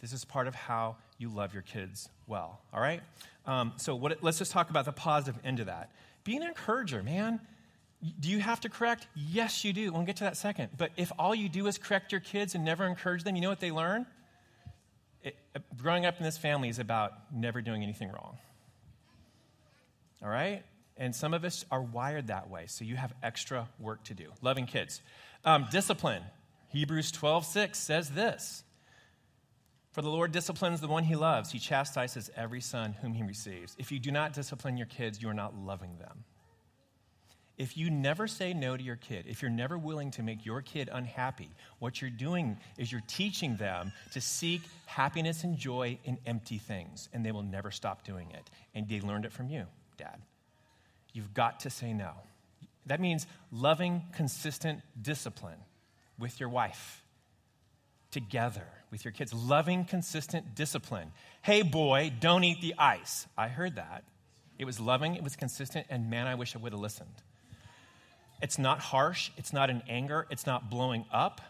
This 0.00 0.12
is 0.12 0.24
part 0.24 0.46
of 0.46 0.54
how 0.54 0.96
you 1.18 1.28
love 1.28 1.52
your 1.52 1.62
kids 1.62 2.08
well, 2.26 2.60
all 2.72 2.80
right? 2.80 3.02
Um, 3.46 3.72
so 3.76 3.96
what, 3.96 4.22
let's 4.22 4.38
just 4.38 4.52
talk 4.52 4.70
about 4.70 4.84
the 4.84 4.92
positive 4.92 5.40
end 5.44 5.60
of 5.60 5.66
that. 5.66 5.90
Be 6.24 6.36
an 6.36 6.42
encourager, 6.42 7.02
man. 7.02 7.40
Do 8.20 8.28
you 8.28 8.38
have 8.38 8.60
to 8.60 8.68
correct? 8.68 9.08
Yes, 9.16 9.64
you 9.64 9.72
do. 9.72 9.92
We'll 9.92 10.02
get 10.02 10.16
to 10.16 10.24
that 10.24 10.36
second. 10.36 10.68
But 10.76 10.92
if 10.96 11.10
all 11.18 11.34
you 11.34 11.48
do 11.48 11.66
is 11.66 11.78
correct 11.78 12.12
your 12.12 12.20
kids 12.20 12.54
and 12.54 12.64
never 12.64 12.86
encourage 12.86 13.24
them, 13.24 13.34
you 13.34 13.42
know 13.42 13.48
what 13.48 13.60
they 13.60 13.72
learn? 13.72 14.06
It, 15.24 15.36
uh, 15.56 15.60
growing 15.76 16.06
up 16.06 16.18
in 16.18 16.24
this 16.24 16.38
family 16.38 16.68
is 16.68 16.78
about 16.78 17.12
never 17.32 17.60
doing 17.60 17.82
anything 17.82 18.08
wrong. 18.08 18.38
All 20.22 20.28
right? 20.28 20.62
And 20.96 21.14
some 21.14 21.34
of 21.34 21.44
us 21.44 21.64
are 21.72 21.82
wired 21.82 22.28
that 22.28 22.50
way, 22.50 22.66
so 22.66 22.84
you 22.84 22.96
have 22.96 23.12
extra 23.22 23.68
work 23.80 24.04
to 24.04 24.14
do. 24.14 24.30
Loving 24.42 24.66
kids. 24.66 25.00
Um, 25.44 25.66
discipline. 25.70 26.22
Hebrews 26.68 27.10
12, 27.10 27.46
6 27.46 27.78
says 27.78 28.10
this 28.10 28.62
For 29.98 30.02
the 30.02 30.10
Lord 30.10 30.30
disciplines 30.30 30.80
the 30.80 30.86
one 30.86 31.02
he 31.02 31.16
loves, 31.16 31.50
he 31.50 31.58
chastises 31.58 32.30
every 32.36 32.60
son 32.60 32.92
whom 32.92 33.14
he 33.14 33.24
receives. 33.24 33.74
If 33.80 33.90
you 33.90 33.98
do 33.98 34.12
not 34.12 34.32
discipline 34.32 34.76
your 34.76 34.86
kids, 34.86 35.20
you 35.20 35.28
are 35.28 35.34
not 35.34 35.58
loving 35.58 35.98
them 35.98 36.22
if 37.58 37.76
you 37.76 37.90
never 37.90 38.28
say 38.28 38.54
no 38.54 38.76
to 38.76 38.82
your 38.82 38.96
kid, 38.96 39.26
if 39.28 39.42
you're 39.42 39.50
never 39.50 39.76
willing 39.76 40.12
to 40.12 40.22
make 40.22 40.46
your 40.46 40.62
kid 40.62 40.88
unhappy, 40.90 41.50
what 41.80 42.00
you're 42.00 42.10
doing 42.10 42.56
is 42.78 42.90
you're 42.90 43.02
teaching 43.08 43.56
them 43.56 43.92
to 44.12 44.20
seek 44.20 44.62
happiness 44.86 45.42
and 45.42 45.58
joy 45.58 45.98
in 46.04 46.18
empty 46.24 46.58
things, 46.58 47.08
and 47.12 47.26
they 47.26 47.32
will 47.32 47.42
never 47.42 47.72
stop 47.72 48.04
doing 48.04 48.30
it. 48.30 48.48
And 48.74 48.88
they 48.88 49.00
learned 49.00 49.24
it 49.24 49.32
from 49.32 49.50
you, 49.50 49.66
Dad. 49.96 50.20
You've 51.12 51.34
got 51.34 51.60
to 51.60 51.70
say 51.70 51.92
no. 51.92 52.12
That 52.86 53.00
means 53.00 53.26
loving, 53.50 54.04
consistent 54.12 54.80
discipline 55.02 55.58
with 56.16 56.38
your 56.38 56.48
wife, 56.48 57.02
together 58.10 58.66
with 58.90 59.04
your 59.04 59.12
kids. 59.12 59.32
Loving, 59.32 59.84
consistent 59.84 60.54
discipline. 60.54 61.12
Hey, 61.42 61.62
boy, 61.62 62.12
don't 62.20 62.44
eat 62.44 62.60
the 62.60 62.74
ice. 62.78 63.26
I 63.36 63.48
heard 63.48 63.76
that. 63.76 64.04
It 64.58 64.64
was 64.64 64.80
loving, 64.80 65.14
it 65.14 65.22
was 65.22 65.36
consistent, 65.36 65.86
and 65.88 66.10
man, 66.10 66.26
I 66.26 66.34
wish 66.34 66.56
I 66.56 66.58
would 66.58 66.72
have 66.72 66.80
listened. 66.80 67.08
It's 68.42 68.58
not 68.58 68.80
harsh, 68.80 69.30
it's 69.36 69.52
not 69.52 69.70
in 69.70 69.82
anger, 69.88 70.26
it's 70.30 70.46
not 70.46 70.68
blowing 70.70 71.04
up. 71.12 71.40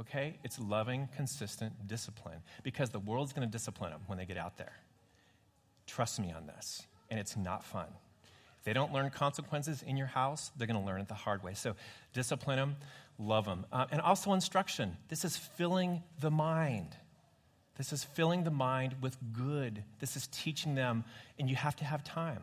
Okay? 0.00 0.38
It's 0.44 0.58
loving, 0.58 1.08
consistent 1.16 1.86
discipline 1.86 2.40
because 2.62 2.90
the 2.90 2.98
world's 2.98 3.32
going 3.32 3.46
to 3.46 3.50
discipline 3.50 3.90
them 3.90 4.00
when 4.06 4.18
they 4.18 4.24
get 4.24 4.36
out 4.36 4.56
there. 4.56 4.72
Trust 5.86 6.20
me 6.20 6.32
on 6.32 6.46
this. 6.46 6.82
And 7.10 7.18
it's 7.18 7.36
not 7.36 7.64
fun. 7.64 7.86
If 8.58 8.64
they 8.64 8.72
don't 8.72 8.92
learn 8.92 9.10
consequences 9.10 9.82
in 9.82 9.96
your 9.96 10.08
house, 10.08 10.50
they're 10.56 10.66
going 10.66 10.78
to 10.78 10.86
learn 10.86 11.00
it 11.00 11.08
the 11.08 11.14
hard 11.14 11.42
way. 11.42 11.54
So 11.54 11.74
discipline 12.12 12.58
them, 12.58 12.76
love 13.18 13.44
them. 13.44 13.66
Uh, 13.72 13.86
and 13.90 14.00
also 14.00 14.32
instruction. 14.32 14.96
This 15.08 15.24
is 15.24 15.36
filling 15.36 16.02
the 16.20 16.30
mind. 16.30 16.96
This 17.76 17.92
is 17.92 18.04
filling 18.04 18.44
the 18.44 18.50
mind 18.50 18.96
with 19.00 19.16
good. 19.32 19.84
This 20.00 20.16
is 20.16 20.26
teaching 20.28 20.74
them, 20.74 21.04
and 21.38 21.48
you 21.48 21.56
have 21.56 21.76
to 21.76 21.84
have 21.84 22.02
time. 22.02 22.42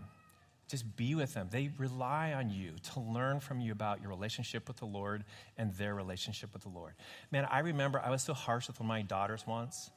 Just 0.67 0.95
be 0.95 1.13
with 1.13 1.33
them. 1.33 1.49
They 1.51 1.69
rely 1.77 2.33
on 2.33 2.49
you 2.49 2.71
to 2.93 2.99
learn 2.99 3.39
from 3.39 3.59
you 3.59 3.71
about 3.71 4.01
your 4.01 4.09
relationship 4.09 4.67
with 4.67 4.77
the 4.77 4.85
Lord 4.85 5.23
and 5.57 5.73
their 5.75 5.93
relationship 5.93 6.53
with 6.53 6.63
the 6.63 6.69
Lord. 6.69 6.93
Man, 7.31 7.45
I 7.45 7.59
remember 7.59 7.99
I 8.03 8.09
was 8.09 8.23
so 8.23 8.33
harsh 8.33 8.67
with 8.67 8.79
one 8.79 8.85
of 8.85 8.89
my 8.89 9.01
daughters 9.03 9.45
once. 9.45 9.91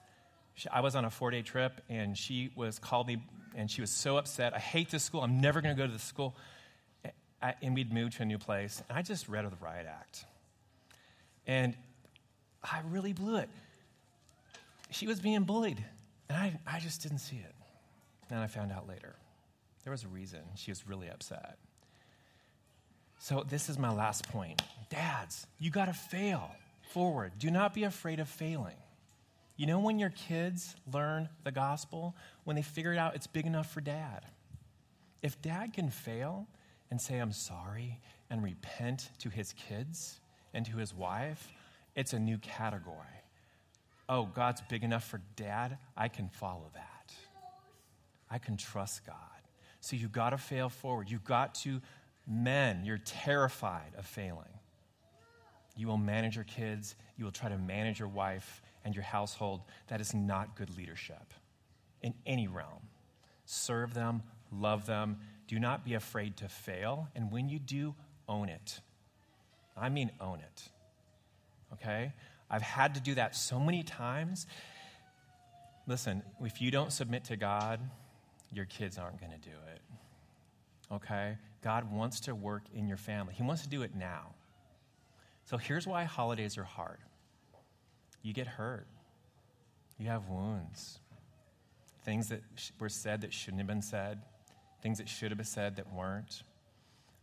She, 0.54 0.68
I 0.68 0.80
was 0.80 0.94
on 0.94 1.06
a 1.06 1.10
four 1.10 1.30
day 1.30 1.40
trip 1.40 1.80
and 1.88 2.18
she 2.18 2.50
was 2.54 2.78
called 2.78 3.06
me 3.06 3.22
and 3.54 3.70
she 3.70 3.80
was 3.80 3.90
so 3.90 4.18
upset. 4.18 4.54
I 4.54 4.58
hate 4.58 4.90
this 4.90 5.04
school. 5.04 5.22
I'm 5.22 5.40
never 5.40 5.62
going 5.62 5.74
to 5.74 5.80
go 5.80 5.86
to 5.86 5.92
this 5.92 6.02
school. 6.02 6.36
and 7.40 7.74
we'd 7.74 7.92
moved 7.92 8.14
to 8.14 8.22
a 8.24 8.26
new 8.26 8.38
place. 8.38 8.82
And 8.90 8.98
I 8.98 9.02
just 9.02 9.26
read 9.26 9.44
her 9.44 9.50
the 9.50 9.56
riot 9.64 9.86
act. 9.88 10.26
And 11.48 11.74
I 12.62 12.80
really 12.90 13.14
blew 13.14 13.36
it. 13.36 13.48
She 14.90 15.06
was 15.06 15.18
being 15.18 15.42
bullied. 15.44 15.82
And 16.28 16.38
I, 16.38 16.60
I 16.66 16.78
just 16.78 17.02
didn't 17.02 17.18
see 17.18 17.36
it. 17.36 17.54
And 18.30 18.38
I 18.38 18.46
found 18.46 18.70
out 18.70 18.86
later. 18.86 19.16
There 19.82 19.90
was 19.90 20.04
a 20.04 20.08
reason 20.08 20.40
she 20.54 20.70
was 20.70 20.86
really 20.86 21.08
upset. 21.08 21.56
So, 23.20 23.44
this 23.48 23.68
is 23.68 23.78
my 23.78 23.90
last 23.90 24.28
point. 24.28 24.62
Dads, 24.90 25.46
you 25.58 25.70
got 25.70 25.86
to 25.86 25.92
fail 25.92 26.50
forward. 26.92 27.32
Do 27.38 27.50
not 27.50 27.74
be 27.74 27.84
afraid 27.84 28.20
of 28.20 28.28
failing. 28.28 28.76
You 29.56 29.66
know, 29.66 29.80
when 29.80 29.98
your 29.98 30.10
kids 30.10 30.76
learn 30.92 31.28
the 31.42 31.50
gospel, 31.50 32.14
when 32.44 32.54
they 32.54 32.62
figure 32.62 32.92
it 32.92 32.98
out, 32.98 33.16
it's 33.16 33.26
big 33.26 33.44
enough 33.44 33.72
for 33.72 33.80
dad. 33.80 34.24
If 35.20 35.40
dad 35.42 35.72
can 35.72 35.90
fail 35.90 36.46
and 36.90 37.00
say, 37.00 37.18
I'm 37.18 37.32
sorry, 37.32 37.98
and 38.30 38.42
repent 38.42 39.10
to 39.18 39.30
his 39.30 39.52
kids 39.54 40.20
and 40.54 40.64
to 40.66 40.76
his 40.76 40.94
wife, 40.94 41.48
it's 41.94 42.12
a 42.12 42.18
new 42.18 42.38
category. 42.38 42.96
Oh, 44.08 44.24
God's 44.24 44.62
big 44.68 44.84
enough 44.84 45.04
for 45.04 45.20
dad. 45.36 45.78
I 45.96 46.08
can 46.08 46.28
follow 46.28 46.70
that. 46.74 47.12
I 48.30 48.38
can 48.38 48.56
trust 48.56 49.06
God. 49.06 49.14
So 49.80 49.96
you've 49.96 50.12
got 50.12 50.30
to 50.30 50.38
fail 50.38 50.68
forward. 50.68 51.10
You've 51.10 51.24
got 51.24 51.54
to, 51.56 51.80
men, 52.26 52.84
you're 52.84 52.98
terrified 52.98 53.92
of 53.96 54.06
failing. 54.06 54.44
You 55.76 55.86
will 55.86 55.96
manage 55.96 56.34
your 56.34 56.44
kids, 56.44 56.96
you 57.16 57.24
will 57.24 57.32
try 57.32 57.48
to 57.48 57.56
manage 57.56 58.00
your 58.00 58.08
wife 58.08 58.62
and 58.84 58.94
your 58.94 59.04
household. 59.04 59.60
That 59.86 60.00
is 60.00 60.12
not 60.12 60.56
good 60.56 60.76
leadership 60.76 61.32
in 62.02 62.14
any 62.26 62.48
realm. 62.48 62.88
Serve 63.44 63.94
them, 63.94 64.22
love 64.52 64.86
them. 64.86 65.18
Do 65.46 65.58
not 65.58 65.84
be 65.84 65.94
afraid 65.94 66.36
to 66.38 66.48
fail. 66.48 67.08
And 67.14 67.30
when 67.30 67.48
you 67.48 67.58
do, 67.58 67.94
own 68.28 68.48
it. 68.48 68.80
I 69.80 69.88
mean, 69.88 70.10
own 70.20 70.40
it. 70.40 70.62
Okay? 71.74 72.12
I've 72.50 72.62
had 72.62 72.94
to 72.94 73.00
do 73.00 73.14
that 73.14 73.36
so 73.36 73.60
many 73.60 73.82
times. 73.82 74.46
Listen, 75.86 76.22
if 76.42 76.60
you 76.60 76.70
don't 76.70 76.92
submit 76.92 77.24
to 77.24 77.36
God, 77.36 77.80
your 78.52 78.64
kids 78.64 78.98
aren't 78.98 79.20
going 79.20 79.32
to 79.32 79.38
do 79.38 79.54
it. 79.72 79.80
Okay? 80.94 81.36
God 81.62 81.92
wants 81.92 82.20
to 82.20 82.34
work 82.34 82.62
in 82.74 82.88
your 82.88 82.96
family, 82.96 83.34
He 83.34 83.42
wants 83.42 83.62
to 83.62 83.68
do 83.68 83.82
it 83.82 83.94
now. 83.94 84.34
So 85.44 85.56
here's 85.56 85.86
why 85.86 86.04
holidays 86.04 86.58
are 86.58 86.64
hard 86.64 86.98
you 88.22 88.32
get 88.34 88.46
hurt, 88.46 88.86
you 89.98 90.08
have 90.08 90.28
wounds, 90.28 90.98
things 92.04 92.28
that 92.28 92.42
were 92.78 92.88
said 92.88 93.22
that 93.22 93.32
shouldn't 93.32 93.60
have 93.60 93.66
been 93.66 93.82
said, 93.82 94.20
things 94.82 94.98
that 94.98 95.08
should 95.08 95.30
have 95.30 95.38
been 95.38 95.46
said 95.46 95.76
that 95.76 95.92
weren't. 95.92 96.42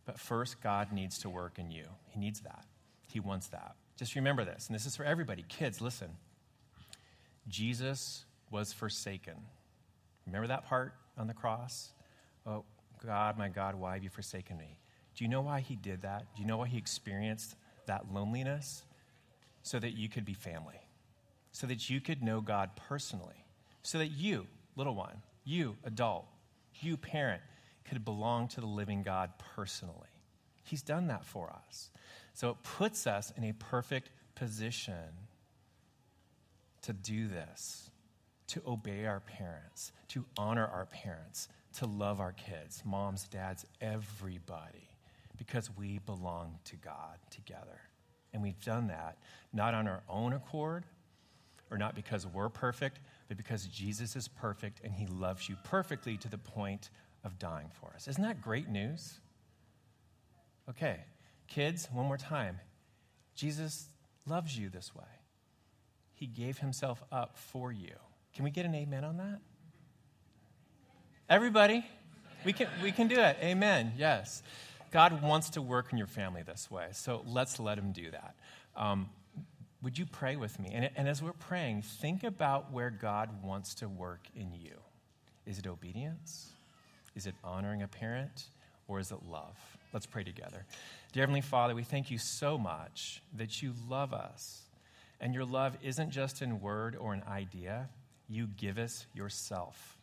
But 0.06 0.18
first, 0.18 0.62
God 0.62 0.92
needs 0.92 1.18
to 1.18 1.28
work 1.28 1.58
in 1.58 1.70
you. 1.70 1.84
He 2.08 2.18
needs 2.18 2.40
that. 2.40 2.64
He 3.08 3.20
wants 3.20 3.48
that. 3.48 3.74
Just 3.98 4.14
remember 4.14 4.44
this, 4.44 4.68
and 4.68 4.74
this 4.74 4.86
is 4.86 4.96
for 4.96 5.04
everybody. 5.04 5.44
Kids, 5.48 5.80
listen. 5.80 6.10
Jesus 7.48 8.24
was 8.50 8.72
forsaken. 8.72 9.34
Remember 10.26 10.48
that 10.48 10.66
part? 10.66 10.94
on 11.18 11.26
the 11.26 11.34
cross? 11.34 11.90
Oh, 12.46 12.64
God, 13.04 13.38
my 13.38 13.48
God, 13.48 13.74
why 13.74 13.94
have 13.94 14.04
you 14.04 14.10
forsaken 14.10 14.56
me? 14.56 14.78
Do 15.16 15.24
you 15.24 15.30
know 15.30 15.40
why 15.40 15.60
he 15.60 15.76
did 15.76 16.02
that? 16.02 16.26
Do 16.34 16.42
you 16.42 16.48
know 16.48 16.58
why 16.58 16.68
he 16.68 16.78
experienced 16.78 17.56
that 17.86 18.12
loneliness? 18.12 18.84
So 19.62 19.78
that 19.78 19.96
you 19.96 20.08
could 20.08 20.24
be 20.24 20.34
family, 20.34 20.80
so 21.50 21.66
that 21.66 21.90
you 21.90 22.00
could 22.00 22.22
know 22.22 22.40
God 22.40 22.70
personally, 22.88 23.44
so 23.82 23.98
that 23.98 24.12
you, 24.12 24.46
little 24.76 24.94
one, 24.94 25.22
you, 25.44 25.74
adult, 25.84 26.26
you, 26.80 26.96
parent, 26.96 27.42
could 27.88 28.04
belong 28.04 28.48
to 28.48 28.60
the 28.60 28.66
living 28.66 29.02
God 29.02 29.30
personally. 29.54 29.94
He's 30.62 30.82
done 30.82 31.06
that 31.08 31.24
for 31.24 31.50
us. 31.68 31.90
So 32.34 32.50
it 32.50 32.56
puts 32.62 33.06
us 33.06 33.32
in 33.36 33.44
a 33.44 33.52
perfect 33.52 34.10
position 34.34 34.94
to 36.82 36.92
do 36.92 37.28
this 37.28 37.90
to 38.48 38.62
obey 38.66 39.06
our 39.06 39.20
parents, 39.20 39.92
to 40.08 40.24
honor 40.36 40.66
our 40.66 40.86
parents, 40.86 41.48
to 41.74 41.86
love 41.86 42.20
our 42.20 42.32
kids, 42.32 42.82
moms, 42.84 43.26
dads, 43.28 43.66
everybody, 43.80 44.88
because 45.36 45.70
we 45.76 45.98
belong 45.98 46.58
to 46.64 46.76
God 46.76 47.18
together. 47.30 47.80
And 48.32 48.42
we've 48.42 48.60
done 48.60 48.88
that 48.88 49.18
not 49.52 49.74
on 49.74 49.88
our 49.88 50.02
own 50.08 50.32
accord 50.32 50.84
or 51.70 51.78
not 51.78 51.94
because 51.94 52.26
we're 52.26 52.48
perfect, 52.48 53.00
but 53.28 53.36
because 53.36 53.66
Jesus 53.66 54.14
is 54.14 54.28
perfect 54.28 54.80
and 54.84 54.92
he 54.92 55.06
loves 55.06 55.48
you 55.48 55.56
perfectly 55.64 56.16
to 56.18 56.28
the 56.28 56.38
point 56.38 56.90
of 57.26 57.38
dying 57.38 57.68
for 57.80 57.92
us. 57.94 58.08
Isn't 58.08 58.22
that 58.22 58.40
great 58.40 58.68
news? 58.68 59.18
Okay, 60.70 61.00
kids, 61.48 61.88
one 61.92 62.06
more 62.06 62.16
time. 62.16 62.60
Jesus 63.34 63.88
loves 64.26 64.56
you 64.58 64.70
this 64.70 64.94
way. 64.94 65.04
He 66.14 66.26
gave 66.26 66.58
himself 66.58 67.02
up 67.12 67.36
for 67.36 67.70
you. 67.70 67.92
Can 68.34 68.44
we 68.44 68.50
get 68.50 68.64
an 68.64 68.74
amen 68.74 69.04
on 69.04 69.18
that? 69.18 69.40
Everybody, 71.28 71.84
we 72.44 72.52
can, 72.52 72.68
we 72.82 72.92
can 72.92 73.08
do 73.08 73.18
it. 73.18 73.36
Amen. 73.42 73.92
Yes. 73.98 74.42
God 74.92 75.20
wants 75.22 75.50
to 75.50 75.62
work 75.62 75.92
in 75.92 75.98
your 75.98 76.06
family 76.06 76.42
this 76.42 76.70
way, 76.70 76.88
so 76.92 77.22
let's 77.26 77.58
let 77.58 77.76
him 77.76 77.92
do 77.92 78.10
that. 78.12 78.34
Um, 78.76 79.10
would 79.82 79.98
you 79.98 80.06
pray 80.06 80.36
with 80.36 80.58
me? 80.58 80.70
And, 80.72 80.90
and 80.96 81.08
as 81.08 81.22
we're 81.22 81.32
praying, 81.32 81.82
think 81.82 82.24
about 82.24 82.72
where 82.72 82.90
God 82.90 83.42
wants 83.42 83.74
to 83.76 83.88
work 83.88 84.22
in 84.34 84.54
you. 84.54 84.74
Is 85.44 85.58
it 85.58 85.66
obedience? 85.66 86.50
Is 87.16 87.26
it 87.26 87.34
honoring 87.42 87.82
a 87.82 87.88
parent? 87.88 88.44
Or 88.88 89.00
is 89.00 89.10
it 89.10 89.18
love? 89.28 89.56
Let's 89.92 90.06
pray 90.06 90.22
together. 90.22 90.64
Dear 91.12 91.22
Heavenly 91.22 91.40
Father, 91.40 91.74
we 91.74 91.82
thank 91.82 92.10
you 92.10 92.18
so 92.18 92.56
much 92.56 93.22
that 93.36 93.62
you 93.62 93.72
love 93.88 94.12
us. 94.12 94.62
And 95.20 95.34
your 95.34 95.44
love 95.44 95.76
isn't 95.82 96.10
just 96.10 96.42
in 96.42 96.60
word 96.60 96.94
or 96.94 97.14
an 97.14 97.22
idea, 97.26 97.88
you 98.28 98.48
give 98.56 98.78
us 98.78 99.06
yourself. 99.14 99.96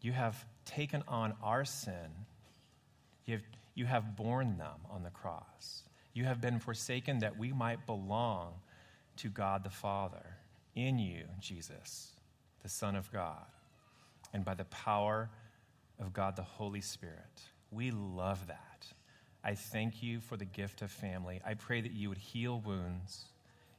You 0.00 0.12
have 0.12 0.46
taken 0.64 1.02
on 1.08 1.34
our 1.42 1.64
sin, 1.64 2.10
you 3.26 3.34
have, 3.34 3.42
you 3.74 3.86
have 3.86 4.16
borne 4.16 4.56
them 4.56 4.80
on 4.90 5.02
the 5.02 5.10
cross. 5.10 5.82
You 6.14 6.24
have 6.24 6.40
been 6.40 6.60
forsaken 6.60 7.18
that 7.20 7.36
we 7.36 7.52
might 7.52 7.86
belong 7.86 8.54
to 9.16 9.28
God 9.28 9.64
the 9.64 9.70
Father 9.70 10.36
in 10.74 10.98
you, 10.98 11.24
Jesus, 11.40 12.12
the 12.62 12.68
Son 12.68 12.94
of 12.94 13.12
God, 13.12 13.44
and 14.32 14.44
by 14.44 14.54
the 14.54 14.64
power 14.64 15.28
of 16.00 16.12
God 16.12 16.36
the 16.36 16.42
Holy 16.42 16.80
Spirit. 16.80 17.42
We 17.70 17.90
love 17.90 18.46
that. 18.46 18.86
I 19.44 19.54
thank 19.54 20.02
you 20.02 20.20
for 20.20 20.36
the 20.36 20.44
gift 20.44 20.82
of 20.82 20.90
family. 20.90 21.40
I 21.46 21.54
pray 21.54 21.80
that 21.80 21.92
you 21.92 22.08
would 22.08 22.18
heal 22.18 22.60
wounds, 22.60 23.24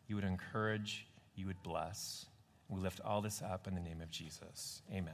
you 0.08 0.16
would 0.16 0.26
encourage, 0.26 1.06
you 1.36 1.48
would 1.48 1.62
bless. 1.64 2.26
We 2.70 2.80
lift 2.80 3.02
all 3.02 3.22
this 3.22 3.42
up 3.42 3.68
in 3.68 3.76
the 3.76 3.82
name 3.82 4.02
of 4.02 4.12
Jesus. 4.12 4.82
Amen. 4.92 5.14